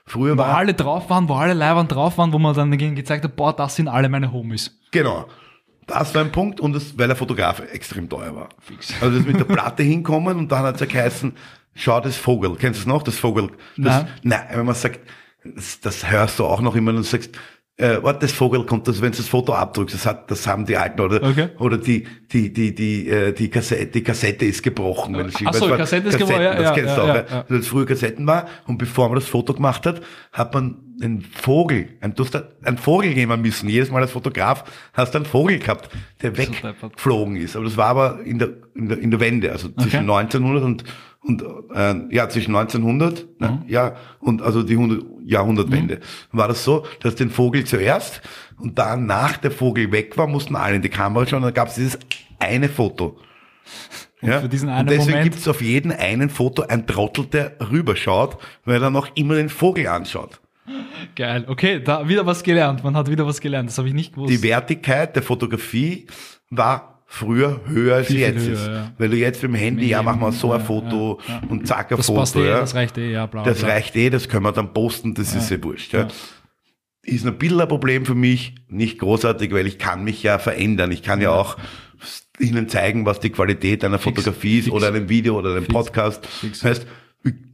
Früher 0.04 0.34
Wo 0.34 0.38
war 0.38 0.56
alle 0.56 0.74
drauf 0.74 1.10
waren, 1.10 1.28
wo 1.28 1.34
alle 1.34 1.54
Leibern 1.54 1.88
drauf 1.88 2.18
waren, 2.18 2.32
wo 2.32 2.38
man 2.38 2.54
dann 2.54 2.70
dagegen 2.70 2.94
gezeigt 2.94 3.24
hat, 3.24 3.36
boah, 3.36 3.54
das 3.54 3.76
sind 3.76 3.88
alle 3.88 4.08
meine 4.08 4.32
Homies. 4.32 4.78
Genau. 4.90 5.26
Das 5.88 6.14
war 6.14 6.22
ein 6.22 6.30
Punkt 6.30 6.60
und 6.60 6.74
das, 6.74 6.96
weil 6.98 7.08
der 7.08 7.16
Fotograf 7.16 7.60
extrem 7.72 8.08
teuer 8.08 8.36
war. 8.36 8.48
Also 9.00 9.18
das 9.18 9.26
mit 9.26 9.40
der 9.40 9.44
Platte 9.44 9.82
hinkommen 9.82 10.36
und 10.36 10.52
dann 10.52 10.62
hat 10.62 10.76
es 10.76 10.80
ja 10.82 10.86
geheißen, 10.86 11.32
schau 11.74 12.00
das 12.00 12.16
Vogel. 12.16 12.54
Kennst 12.56 12.78
du 12.78 12.82
es 12.82 12.86
noch? 12.86 13.02
Das 13.02 13.18
Vogel. 13.18 13.48
Das, 13.76 14.04
Nein. 14.04 14.08
nein, 14.22 14.46
wenn 14.52 14.66
man 14.66 14.74
sagt, 14.74 15.00
das, 15.42 15.80
das 15.80 16.10
hörst 16.10 16.38
du 16.38 16.44
auch 16.44 16.60
noch 16.60 16.76
immer 16.76 16.90
und 16.90 16.98
du 16.98 17.02
sagst, 17.02 17.30
äh, 17.78 18.02
warte, 18.02 18.20
das 18.20 18.32
Vogel 18.32 18.64
kommt, 18.64 18.88
das, 18.88 19.00
wenn 19.00 19.12
du 19.12 19.18
das 19.18 19.28
Foto 19.28 19.54
abdrückst, 19.54 19.94
das 19.94 20.04
hat, 20.04 20.30
das 20.30 20.46
haben 20.48 20.66
die 20.66 20.76
Alten 20.76 21.00
oder, 21.00 21.22
Okay. 21.22 21.48
oder 21.58 21.78
die, 21.78 22.06
die, 22.32 22.52
die, 22.52 22.74
die, 22.74 23.08
äh, 23.08 23.32
die 23.32 23.48
Kassette, 23.48 23.86
die 23.86 24.02
Kassette 24.02 24.44
ist 24.44 24.62
gebrochen. 24.64 25.16
Wenn 25.16 25.30
Ach 25.44 25.54
so, 25.54 25.68
die 25.68 25.76
Kassette 25.76 26.08
ist 26.08 26.18
gebrochen, 26.18 26.42
ja, 26.42 26.54
das 26.54 26.62
ja, 26.64 26.72
kennst 26.72 26.90
ja, 26.90 26.96
du 26.96 27.02
auch, 27.02 27.14
ja, 27.14 27.24
ja. 27.30 27.44
Als 27.48 27.50
es 27.50 27.68
früher 27.68 27.86
Kassetten 27.86 28.26
war 28.26 28.46
und 28.66 28.78
bevor 28.78 29.08
man 29.08 29.14
das 29.14 29.28
Foto 29.28 29.54
gemacht 29.54 29.86
hat, 29.86 30.02
hat 30.32 30.54
man 30.54 30.76
einen 31.00 31.20
Vogel, 31.22 31.90
ein, 32.00 32.14
du 32.14 32.24
hast 32.24 32.36
einen 32.64 32.78
Vogel 32.78 33.14
nehmen 33.14 33.40
müssen. 33.40 33.68
Jedes 33.68 33.92
Mal 33.92 34.02
als 34.02 34.10
Fotograf 34.10 34.64
hast 34.92 35.14
du 35.14 35.18
einen 35.18 35.26
Vogel 35.26 35.60
gehabt, 35.60 35.88
der 36.22 36.36
weggeflogen 36.36 37.36
ist. 37.36 37.54
Aber 37.54 37.64
das 37.64 37.76
war 37.76 37.86
aber 37.86 38.20
in 38.24 38.40
der, 38.40 38.48
in 38.74 38.88
der, 38.88 38.98
in 38.98 39.10
der 39.12 39.20
Wende, 39.20 39.52
also 39.52 39.68
zwischen 39.68 40.00
1900 40.00 40.64
und, 40.64 40.84
und 41.22 41.42
äh, 41.74 41.94
ja, 42.14 42.28
zwischen 42.28 42.54
1900, 42.54 43.40
ne, 43.40 43.48
Mhm. 43.50 43.68
ja, 43.68 43.96
und 44.20 44.40
also 44.42 44.62
die 44.62 44.74
100, 44.74 45.04
Jahrhundertwende, 45.24 46.00
war 46.32 46.48
das 46.48 46.64
so, 46.64 46.86
dass 47.00 47.16
den 47.16 47.30
Vogel 47.30 47.64
zuerst 47.64 48.22
und 48.58 48.78
dann 48.78 49.06
nach 49.06 49.36
der 49.36 49.50
Vogel 49.50 49.92
weg 49.92 50.16
war, 50.16 50.26
mussten 50.26 50.56
alle 50.56 50.76
in 50.76 50.82
die 50.82 50.88
Kamera 50.88 51.26
schauen 51.26 51.38
und 51.38 51.46
dann 51.46 51.54
gab 51.54 51.68
es 51.68 51.74
dieses 51.74 51.98
eine 52.38 52.68
Foto. 52.68 53.18
Ja? 54.20 54.40
für 54.40 54.48
diesen 54.48 54.68
einen 54.68 54.88
und 54.88 54.90
deswegen 54.90 55.22
gibt 55.22 55.36
es 55.36 55.46
auf 55.46 55.60
jedem 55.60 55.92
einen 55.92 56.28
Foto 56.30 56.62
ein 56.62 56.86
Trottel, 56.86 57.26
der 57.26 57.52
rüberschaut, 57.70 58.38
weil 58.64 58.82
er 58.82 58.90
noch 58.90 59.14
immer 59.14 59.34
den 59.34 59.48
Vogel 59.48 59.86
anschaut. 59.86 60.40
Geil. 61.14 61.44
Okay, 61.46 61.80
da 61.82 62.08
wieder 62.08 62.26
was 62.26 62.42
gelernt. 62.42 62.82
Man 62.82 62.96
hat 62.96 63.08
wieder 63.10 63.26
was 63.26 63.40
gelernt. 63.40 63.68
Das 63.68 63.78
habe 63.78 63.88
ich 63.88 63.94
nicht 63.94 64.14
gewusst. 64.14 64.32
Die 64.32 64.42
Wertigkeit 64.42 65.14
der 65.14 65.22
Fotografie 65.22 66.06
war 66.50 66.97
früher 67.10 67.62
höher 67.66 67.96
als 67.96 68.08
Viel, 68.08 68.16
viel 68.18 68.26
jetzt 68.26 68.46
höher, 68.46 68.52
ist. 68.52 68.66
ja. 68.66 68.92
Weil 68.98 69.08
du 69.08 69.16
jetzt 69.16 69.42
mit 69.42 69.50
dem 69.52 69.54
Handy, 69.54 69.88
ja, 69.88 70.02
mach 70.02 70.16
mal 70.16 70.30
so 70.30 70.52
ein 70.52 70.60
Foto 70.60 71.18
ja, 71.26 71.40
und 71.48 71.66
zack, 71.66 71.90
ein 71.90 71.96
das 71.96 72.06
Foto. 72.06 72.20
passt 72.20 72.36
eh, 72.36 72.44
das 72.46 72.74
reicht 72.74 72.98
eh, 72.98 73.10
ja, 73.12 73.24
bla, 73.26 73.42
Das 73.44 73.60
bla. 73.60 73.68
reicht 73.70 73.96
eh, 73.96 74.10
das 74.10 74.28
können 74.28 74.44
wir 74.44 74.52
dann 74.52 74.74
posten, 74.74 75.14
das 75.14 75.34
ist 75.34 75.50
ja 75.50 75.62
wurscht. 75.64 75.94
Ja. 75.94 76.06
Ist 77.02 77.26
ein 77.26 77.38
bisschen 77.38 77.60
ein 77.62 77.68
Problem 77.68 78.04
für 78.04 78.14
mich, 78.14 78.56
nicht 78.68 78.98
großartig, 78.98 79.52
weil 79.54 79.66
ich 79.66 79.78
kann 79.78 80.04
mich 80.04 80.22
ja 80.22 80.38
verändern. 80.38 80.92
Ich 80.92 81.02
kann 81.02 81.22
ja 81.22 81.30
auch 81.30 81.56
ihnen 82.38 82.68
zeigen, 82.68 83.06
was 83.06 83.20
die 83.20 83.30
Qualität 83.30 83.82
einer 83.84 83.98
Fix, 83.98 84.20
Fotografie 84.22 84.58
ist 84.58 84.64
fix. 84.66 84.76
oder 84.76 84.88
einem 84.88 85.08
Video 85.08 85.38
oder 85.38 85.52
einem 85.52 85.62
Fix, 85.64 85.72
Podcast. 85.72 86.26
fix. 86.26 86.62
Heißt, 86.62 86.86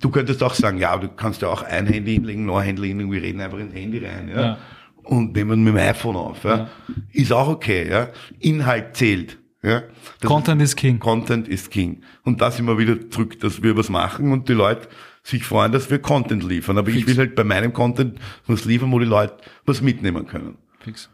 du 0.01 0.11
könntest 0.11 0.43
auch 0.43 0.55
sagen, 0.55 0.79
ja, 0.79 0.97
du 0.97 1.09
kannst 1.09 1.43
ja 1.43 1.49
auch 1.49 1.63
ein 1.63 1.87
Handy 1.87 2.15
hinlegen, 2.15 2.45
noch 2.47 2.59
ein 2.59 2.65
Handy 2.65 2.89
hinlegen, 2.89 3.13
wir 3.13 3.23
reden 3.23 3.41
einfach 3.41 3.59
ins 3.59 3.73
Handy 3.75 4.05
rein, 4.05 4.29
ja. 4.35 4.59
Und 5.05 5.35
nehmen 5.37 5.63
mit 5.63 5.75
dem 5.75 5.79
iPhone 5.79 6.17
auf. 6.17 6.43
Ja. 6.45 6.69
Ist 7.13 7.31
auch 7.33 7.47
okay, 7.49 7.89
ja. 7.89 8.09
Inhalt 8.41 8.97
zählt, 8.97 9.39
ja. 9.65 9.83
Content 10.23 10.61
is 10.61 10.77
King. 10.77 10.99
Content 10.99 11.49
ist 11.49 11.71
King. 11.71 12.03
Und 12.23 12.41
da 12.41 12.51
sind 12.51 12.67
wir 12.67 12.79
wieder 12.79 13.11
zurück, 13.11 13.41
dass 13.41 13.63
wir 13.63 13.77
was 13.77 13.89
machen 13.89 14.31
und 14.31 14.49
die 14.49 14.53
Leute 14.53 14.89
sich 15.23 15.45
freuen, 15.45 15.73
dass 15.73 15.91
wir 15.91 15.99
Content 15.99 16.45
liefern. 16.45 16.77
Aber 16.77 16.91
ich 16.91 17.05
Fix. 17.05 17.07
will 17.09 17.17
halt 17.19 17.35
bei 17.35 17.45
meinem 17.45 17.73
Content 17.73 18.19
was 18.47 18.67
liefern, 18.67 18.93
wo 18.93 18.99
die 18.99 19.07
Leute 19.07 19.37
was 19.65 19.81
mitnehmen 19.81 20.27
können. 20.27 20.59
Fix. 20.81 21.09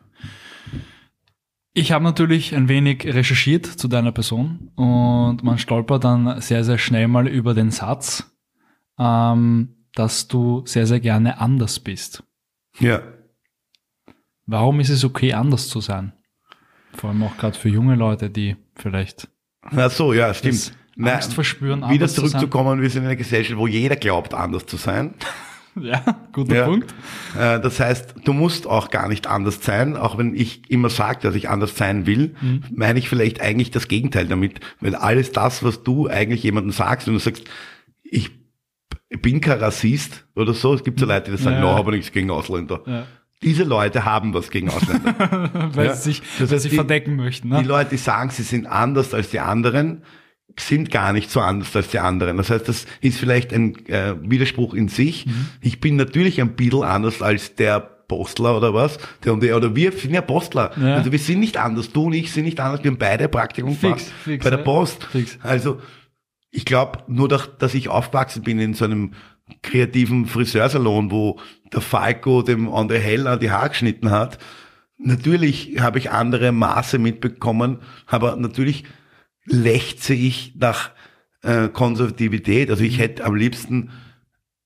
Ich 1.73 1.93
habe 1.93 2.03
natürlich 2.03 2.55
ein 2.55 2.69
wenig 2.69 3.07
recherchiert 3.07 3.67
zu 3.67 3.87
deiner 3.87 4.11
Person 4.11 4.73
und 4.75 5.45
man 5.45 5.59
stolpert 5.59 6.03
dann 6.03 6.41
sehr, 6.41 6.65
sehr 6.65 6.79
schnell 6.79 7.07
mal 7.07 7.29
über 7.29 7.55
den 7.55 7.71
Satz, 7.71 8.37
ähm, 8.99 9.77
dass 9.95 10.27
du 10.27 10.63
sehr, 10.67 10.89
sehr 10.89 10.99
gerne 10.99 11.41
anders 11.41 11.79
bist. 11.79 12.25
Ja. 12.81 13.03
Warum 14.47 14.81
ist 14.81 14.89
es 14.89 15.05
okay, 15.05 15.33
anders 15.33 15.69
zu 15.69 15.81
sein? 15.81 16.13
Vor 16.95 17.11
allem 17.11 17.23
auch 17.23 17.37
gerade 17.37 17.59
für 17.59 17.69
junge 17.69 17.95
Leute, 17.95 18.31
die 18.31 18.57
vielleicht 18.77 19.29
Ach 19.63 19.91
so, 19.91 20.13
ja, 20.13 20.33
stimmt. 20.35 20.73
Angst 20.99 21.33
verspüren, 21.35 21.81
wieder 21.81 21.89
anders 21.91 22.15
zu 22.15 22.21
sein. 22.23 22.31
zurückzukommen, 22.31 22.83
wir 22.83 22.91
sind 22.91 23.03
in 23.03 23.09
einer 23.09 23.17
Gesellschaft, 23.17 23.59
wo 23.59 23.67
jeder 23.67 23.97
glaubt, 23.97 24.35
anders 24.35 24.67
zu 24.67 24.77
sein. 24.77 25.15
Ja, 25.81 26.03
guter 26.33 26.57
Ja. 26.57 26.65
Punkt. 26.67 26.93
Äh, 27.39 27.61
Das 27.61 27.79
heißt, 27.79 28.15
du 28.25 28.33
musst 28.33 28.67
auch 28.67 28.91
gar 28.91 29.07
nicht 29.07 29.29
anders 29.29 29.63
sein, 29.65 29.97
auch 29.97 30.19
wenn 30.19 30.35
ich 30.35 30.69
immer 30.69 30.91
sage, 30.91 31.21
dass 31.23 31.37
ich 31.37 31.49
anders 31.49 31.77
sein 31.77 32.07
will, 32.07 32.35
Mhm. 32.41 32.65
meine 32.75 32.99
ich 32.99 33.09
vielleicht 33.09 33.41
eigentlich 33.41 33.71
das 33.71 33.87
Gegenteil 33.87 34.27
damit, 34.27 34.59
weil 34.81 34.97
alles 34.97 35.31
das, 35.31 35.63
was 35.63 35.85
du 35.85 36.09
eigentlich 36.09 36.43
jemandem 36.43 36.73
sagst, 36.73 37.07
wenn 37.07 37.15
du 37.15 37.21
sagst, 37.21 37.45
ich 38.03 38.33
bin 39.23 39.41
kein 39.41 39.59
Rassist 39.61 40.27
oder 40.35 40.55
so, 40.55 40.75
es 40.75 40.83
gibt 40.83 40.99
so 40.99 41.07
Leute, 41.07 41.31
die 41.31 41.37
sagen, 41.37 41.57
Ja. 41.59 41.63
no, 41.63 41.75
habe 41.77 41.93
nichts 41.93 42.11
gegen 42.11 42.31
Ausländer. 42.33 42.83
Ja. 42.87 43.07
Diese 43.43 43.65
Leute 43.65 44.05
haben 44.05 44.35
was 44.35 44.51
gegen 44.51 44.69
Ausländer. 44.69 45.15
Weil 45.75 45.87
Ja. 45.87 45.95
sie 45.95 46.11
sich, 46.13 46.23
Das 46.39 46.51
weil 46.51 46.57
heißt, 46.57 46.63
sie 46.65 46.69
die- 46.71 46.75
verdecken 46.77 47.17
möchten. 47.17 47.49
Ne? 47.49 47.59
Die 47.63 47.69
Leute, 47.69 47.91
die 47.91 47.97
sagen, 47.97 48.31
sie 48.31 48.43
sind 48.43 48.67
anders 48.67 49.15
als 49.15 49.31
die 49.31 49.41
anderen, 49.41 50.03
sind 50.59 50.91
gar 50.91 51.13
nicht 51.13 51.31
so 51.31 51.41
anders 51.41 51.75
als 51.75 51.89
die 51.89 52.01
anderen. 52.01 52.37
Das 52.37 52.51
heißt, 52.51 52.69
das 52.69 52.87
ist 53.01 53.19
vielleicht 53.19 53.53
ein 53.55 53.87
äh, 53.87 54.15
Widerspruch 54.21 54.75
in 54.75 54.89
sich. 54.89 55.25
Mhm. 55.27 55.47
Ich 55.63 55.81
bin 55.81 55.97
natürlich 55.97 56.41
ein 56.41 56.55
bisschen 56.55 56.83
anders 56.83 57.23
als 57.23 57.55
der 57.55 57.81
Postler 57.81 58.57
oder 58.57 58.75
was. 58.75 58.99
Der 59.25 59.33
und 59.33 59.43
der, 59.43 59.57
oder 59.57 59.75
wir 59.77 59.93
sind 59.93 60.13
ja 60.13 60.21
Postler. 60.21 60.73
Ja. 60.79 60.97
Also 60.97 61.13
wir 61.13 61.19
sind 61.21 61.41
nicht 61.41 61.57
anders. 61.57 61.93
Du 61.93 62.07
und 62.07 62.13
ich 62.13 62.33
sind 62.33 62.45
nicht 62.45 62.59
anders. 62.61 62.83
Wir 62.83 62.91
haben 62.91 62.99
beide 62.99 63.29
Praktikum 63.29 63.75
Fix, 63.77 64.11
fix, 64.25 64.43
bei 64.45 64.51
der 64.51 64.59
ja. 64.59 64.65
Post. 64.65 65.05
Fix. 65.05 65.39
Also 65.43 65.81
ich 66.51 66.65
glaube, 66.65 67.05
nur 67.07 67.29
dass, 67.29 67.49
dass 67.59 67.73
ich 67.75 67.89
aufgewachsen 67.89 68.43
bin 68.43 68.59
in 68.59 68.75
so 68.75 68.85
einem 68.85 69.13
kreativen 69.63 70.27
Friseursalon, 70.27 71.11
wo 71.11 71.39
der 71.73 71.81
Falco 71.81 72.43
dem 72.43 72.69
André 72.69 72.99
Heller 72.99 73.37
die 73.37 73.51
Haare 73.51 73.71
geschnitten 73.71 74.11
hat. 74.11 74.39
Natürlich 74.99 75.81
habe 75.81 75.99
ich 75.99 76.11
andere 76.11 76.53
Maße 76.53 76.99
mitbekommen, 76.99 77.79
aber 78.07 78.37
natürlich 78.37 78.85
lechze 79.47 80.15
ich 80.15 80.55
nach 80.57 80.91
äh, 81.43 81.69
Konservativität. 81.69 82.71
Also 82.71 82.85
ich 82.85 82.99
hätte 82.99 83.25
am 83.25 83.35
liebsten 83.35 83.91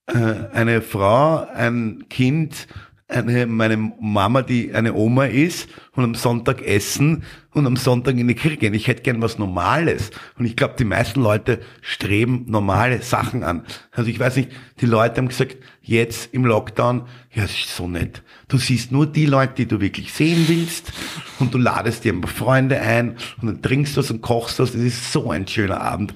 äh, 0.06 0.48
eine 0.52 0.82
Frau, 0.82 1.46
ein 1.54 2.06
Kind, 2.08 2.66
eine, 3.06 3.46
meine 3.46 3.76
Mama, 3.76 4.42
die 4.42 4.74
eine 4.74 4.94
Oma 4.94 5.26
ist 5.26 5.68
und 5.92 6.04
am 6.04 6.14
Sonntag 6.14 6.62
essen 6.62 7.22
und 7.52 7.66
am 7.66 7.76
Sonntag 7.76 8.16
in 8.16 8.28
die 8.28 8.34
Kirche 8.34 8.56
gehen. 8.56 8.74
Ich 8.74 8.88
hätte 8.88 9.02
gern 9.02 9.20
was 9.20 9.38
Normales. 9.38 10.10
Und 10.38 10.46
ich 10.46 10.56
glaube, 10.56 10.74
die 10.78 10.84
meisten 10.84 11.20
Leute 11.20 11.60
streben 11.82 12.44
normale 12.48 13.02
Sachen 13.02 13.44
an. 13.44 13.64
Also 13.92 14.08
ich 14.08 14.18
weiß 14.18 14.36
nicht, 14.36 14.50
die 14.80 14.86
Leute 14.86 15.18
haben 15.18 15.28
gesagt, 15.28 15.56
jetzt 15.82 16.32
im 16.32 16.46
Lockdown, 16.46 17.02
ja, 17.32 17.42
das 17.42 17.52
ist 17.52 17.76
so 17.76 17.86
nett. 17.86 18.22
Du 18.48 18.56
siehst 18.56 18.90
nur 18.90 19.06
die 19.06 19.26
Leute, 19.26 19.54
die 19.54 19.66
du 19.66 19.80
wirklich 19.80 20.12
sehen 20.12 20.44
willst 20.48 20.92
und 21.38 21.52
du 21.52 21.58
ladest 21.58 22.04
dir 22.04 22.14
ein 22.14 22.22
paar 22.22 22.30
Freunde 22.30 22.80
ein 22.80 23.16
und 23.40 23.48
dann 23.48 23.62
trinkst 23.62 23.96
du 23.96 24.00
was 24.00 24.10
und 24.10 24.22
kochst 24.22 24.58
was. 24.58 24.72
Das 24.72 24.80
ist 24.80 25.12
so 25.12 25.30
ein 25.30 25.46
schöner 25.46 25.80
Abend. 25.80 26.14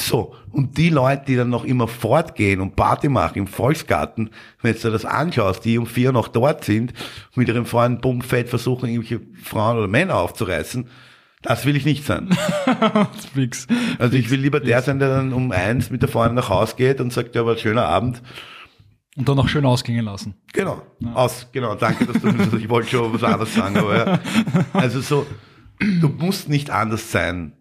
So, 0.00 0.34
und 0.50 0.78
die 0.78 0.90
Leute, 0.90 1.24
die 1.26 1.36
dann 1.36 1.50
noch 1.50 1.64
immer 1.64 1.88
fortgehen 1.88 2.60
und 2.60 2.76
Party 2.76 3.08
machen 3.08 3.38
im 3.38 3.46
Volksgarten, 3.46 4.30
wenn 4.62 4.74
du 4.74 4.80
dir 4.80 4.90
das 4.90 5.04
anschaust, 5.04 5.64
die 5.64 5.78
um 5.78 5.86
vier 5.86 6.12
noch 6.12 6.28
dort 6.28 6.64
sind, 6.64 6.92
mit 7.34 7.48
ihrem 7.48 7.66
Freund 7.66 8.00
Bummfett 8.00 8.48
versuchen, 8.48 8.88
irgendwelche 8.88 9.20
Frauen 9.42 9.78
oder 9.78 9.88
Männer 9.88 10.16
aufzureißen, 10.16 10.88
das 11.42 11.66
will 11.66 11.76
ich 11.76 11.84
nicht 11.84 12.04
sein. 12.04 12.30
Fix. 13.34 13.66
Also 13.98 14.16
ich 14.16 14.30
will 14.30 14.40
lieber 14.40 14.60
der 14.60 14.82
sein, 14.82 14.98
der 14.98 15.08
dann 15.08 15.32
um 15.32 15.52
eins 15.52 15.90
mit 15.90 16.02
der 16.02 16.08
Freundin 16.08 16.34
nach 16.34 16.48
Hause 16.48 16.74
geht 16.76 17.00
und 17.00 17.12
sagt, 17.12 17.34
ja, 17.34 17.46
war 17.46 17.52
ein 17.52 17.58
schöner 17.58 17.86
Abend. 17.86 18.22
Und 19.16 19.28
dann 19.28 19.36
noch 19.36 19.48
schön 19.48 19.64
ausgehen 19.64 20.04
lassen. 20.04 20.34
Genau, 20.52 20.82
aus, 21.14 21.48
genau, 21.52 21.74
danke, 21.74 22.06
dass 22.06 22.22
du, 22.22 22.28
also 22.28 22.56
ich 22.56 22.68
wollte 22.68 22.90
schon 22.90 23.12
was 23.12 23.24
anderes 23.24 23.54
sagen, 23.54 23.76
aber 23.76 23.96
ja. 23.96 24.18
Also 24.72 25.00
so, 25.00 25.26
du 25.80 26.08
musst 26.08 26.48
nicht 26.48 26.70
anders 26.70 27.10
sein. 27.10 27.52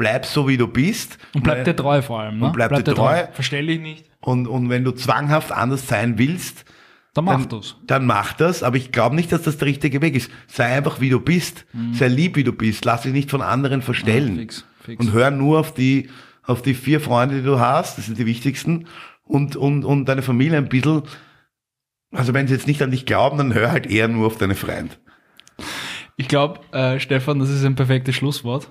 Bleib 0.00 0.24
so, 0.24 0.48
wie 0.48 0.56
du 0.56 0.66
bist. 0.66 1.18
Und 1.34 1.44
bleib 1.44 1.64
dir 1.66 1.76
treu 1.76 2.00
vor 2.00 2.20
allem. 2.20 2.38
Ne? 2.38 2.46
Und 2.46 2.52
bleib 2.54 2.74
dir 2.74 2.82
treu. 2.82 3.24
Verstell 3.34 3.66
dich 3.66 3.80
nicht. 3.80 4.06
Und, 4.20 4.46
und 4.48 4.70
wenn 4.70 4.82
du 4.82 4.92
zwanghaft 4.92 5.52
anders 5.52 5.86
sein 5.86 6.16
willst, 6.18 6.64
Dann 7.12 7.26
mach 7.26 7.32
dann, 7.40 7.48
du's. 7.50 7.76
dann 7.86 8.06
mach 8.06 8.32
das. 8.32 8.62
Aber 8.62 8.78
ich 8.78 8.92
glaube 8.92 9.14
nicht, 9.14 9.30
dass 9.30 9.42
das 9.42 9.58
der 9.58 9.68
richtige 9.68 10.00
Weg 10.00 10.14
ist. 10.16 10.30
Sei 10.46 10.64
einfach, 10.64 11.02
wie 11.02 11.10
du 11.10 11.20
bist. 11.20 11.66
Sei 11.92 12.08
lieb, 12.08 12.36
wie 12.36 12.44
du 12.44 12.52
bist. 12.52 12.86
Lass 12.86 13.02
dich 13.02 13.12
nicht 13.12 13.30
von 13.30 13.42
anderen 13.42 13.82
verstellen. 13.82 14.32
Mhm. 14.32 14.36
Ja, 14.36 14.40
fix, 14.42 14.64
fix. 14.84 15.04
Und 15.04 15.12
hör 15.12 15.30
nur 15.30 15.60
auf 15.60 15.74
die, 15.74 16.08
auf 16.44 16.62
die 16.62 16.72
vier 16.74 17.00
Freunde, 17.02 17.36
die 17.36 17.44
du 17.44 17.60
hast. 17.60 17.98
Das 17.98 18.06
sind 18.06 18.16
die 18.18 18.24
wichtigsten. 18.26 18.86
Und, 19.24 19.54
und, 19.54 19.84
und 19.84 20.06
deine 20.06 20.22
Familie 20.22 20.56
ein 20.56 20.68
bisschen. 20.70 21.02
Also 22.10 22.32
wenn 22.32 22.48
sie 22.48 22.54
jetzt 22.54 22.66
nicht 22.66 22.80
an 22.82 22.90
dich 22.90 23.04
glauben, 23.04 23.36
dann 23.36 23.52
hör 23.54 23.70
halt 23.70 23.86
eher 23.86 24.08
nur 24.08 24.26
auf 24.26 24.38
deine 24.38 24.54
Freund. 24.54 24.98
Ich 26.16 26.26
glaube, 26.28 26.60
äh, 26.72 26.98
Stefan, 26.98 27.38
das 27.38 27.50
ist 27.50 27.64
ein 27.64 27.74
perfektes 27.76 28.14
Schlusswort. 28.16 28.70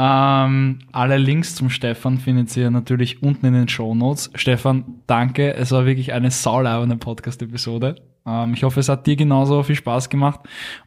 Ähm, 0.00 0.78
alle 0.92 1.18
Links 1.18 1.56
zum 1.56 1.70
Stefan 1.70 2.18
findet 2.18 2.56
ihr 2.56 2.70
natürlich 2.70 3.20
unten 3.20 3.46
in 3.46 3.54
den 3.54 3.68
Show 3.68 3.96
Notes. 3.96 4.30
Stefan, 4.36 5.02
danke. 5.08 5.54
Es 5.54 5.72
war 5.72 5.86
wirklich 5.86 6.12
eine 6.12 6.30
sauleibende 6.30 6.96
Podcast-Episode. 6.96 7.96
Ähm, 8.24 8.54
ich 8.54 8.62
hoffe, 8.62 8.78
es 8.78 8.88
hat 8.88 9.08
dir 9.08 9.16
genauso 9.16 9.60
viel 9.64 9.74
Spaß 9.74 10.08
gemacht 10.08 10.38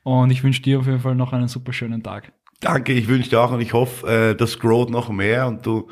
und 0.04 0.32
ich 0.32 0.46
wünsche 0.46 0.62
dir 0.62 0.80
auf 0.80 0.86
jeden 0.86 1.02
Fall 1.02 1.16
noch 1.16 1.34
einen 1.34 1.50
super 1.50 1.74
schönen 1.74 2.02
Tag. 2.02 2.32
Danke, 2.62 2.94
ich 2.94 3.10
wünsche 3.10 3.32
dir 3.32 3.42
auch 3.42 3.52
und 3.52 3.60
ich 3.60 3.74
hoffe, 3.74 4.08
äh, 4.08 4.36
das 4.36 4.60
growt 4.60 4.90
noch 4.90 5.10
mehr 5.10 5.46
und 5.46 5.66
du 5.66 5.90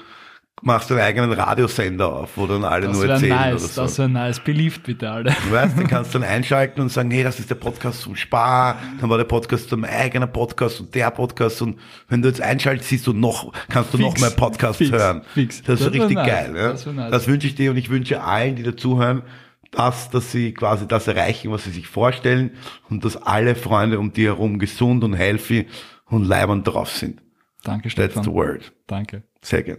machst 0.62 0.90
deinen 0.92 1.00
eigenen 1.00 1.32
Radiosender 1.32 2.12
auf, 2.14 2.32
wo 2.36 2.46
dann 2.48 2.64
alle 2.66 2.88
Das 2.88 2.96
nur 2.98 3.08
erzählen 3.08 3.30
nice, 3.36 3.54
oder 3.64 3.74
so. 3.74 3.82
das 3.84 3.98
wäre 3.98 4.10
nice. 4.10 4.40
Beliebt 4.40 4.84
bitte 4.84 5.10
alle. 5.10 5.32
Du 5.46 5.52
weißt, 5.52 5.78
du 5.80 5.84
kannst 5.88 6.14
dann 6.16 6.24
einschalten 6.24 6.82
und 6.82 6.90
sagen, 6.92 7.12
hey, 7.12 7.24
das 7.24 7.40
ist 7.40 7.50
der 7.50 7.56
Podcast 7.56 8.02
zum 8.02 8.16
Spar, 8.16 8.78
dann 9.00 9.10
war 9.10 9.18
der 9.18 9.26
Podcast 9.26 9.70
zum 9.70 9.84
eigenen 9.86 10.32
Podcast 10.32 10.80
und 10.82 10.94
der 10.96 11.12
Podcast 11.12 11.62
und 11.62 11.80
wenn 12.08 12.22
du 12.22 12.28
jetzt 12.28 12.42
einschaltest, 12.42 12.90
siehst 12.90 13.08
du 13.08 13.14
noch, 13.14 13.52
kannst 13.70 13.94
du 13.94 13.98
Fix, 13.98 14.10
noch 14.14 14.20
mehr 14.20 14.32
Podcasts 14.32 14.78
fix, 14.78 14.92
hören. 14.92 15.22
fix. 15.34 15.62
Das 15.64 15.80
ist 15.80 15.86
Das 15.88 15.94
wär 15.94 16.02
richtig 16.02 16.16
nice, 16.18 16.28
geil. 16.28 16.54
Ja? 16.56 16.70
das 16.72 16.86
nice. 16.86 17.12
Das 17.12 17.28
wünsche 17.28 17.48
ich 17.48 17.56
dir 17.56 17.72
und 17.72 17.78
ich 17.78 17.90
wünsche 17.90 18.22
allen, 18.22 18.56
die 18.56 18.64
dazuhören, 18.64 19.24
das, 19.72 20.10
dass 20.10 20.32
sie 20.32 20.54
quasi 20.54 20.88
das 20.88 21.08
erreichen, 21.08 21.52
was 21.52 21.64
sie 21.64 21.72
sich 21.72 21.88
vorstellen 21.88 22.52
und 22.90 23.06
dass 23.06 23.16
alle 23.18 23.56
Freunde 23.56 24.00
um 24.00 24.12
die 24.14 24.26
herum 24.26 24.58
gesund 24.60 25.04
und 25.04 25.14
healthy 25.14 25.68
und 26.06 26.26
leibend 26.26 26.68
drauf 26.68 26.90
sind. 26.90 27.22
Danke, 27.64 27.84
That's 27.90 27.92
Stefan. 28.14 28.24
the 28.24 28.32
word. 28.32 28.72
Danke. 28.88 29.24
Sehr 29.42 29.62
gern. 29.64 29.78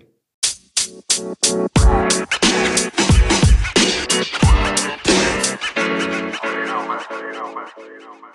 You 1.08 1.16
know, 6.66 6.86
man. 6.86 7.00
You 7.78 8.00
man. 8.20 8.29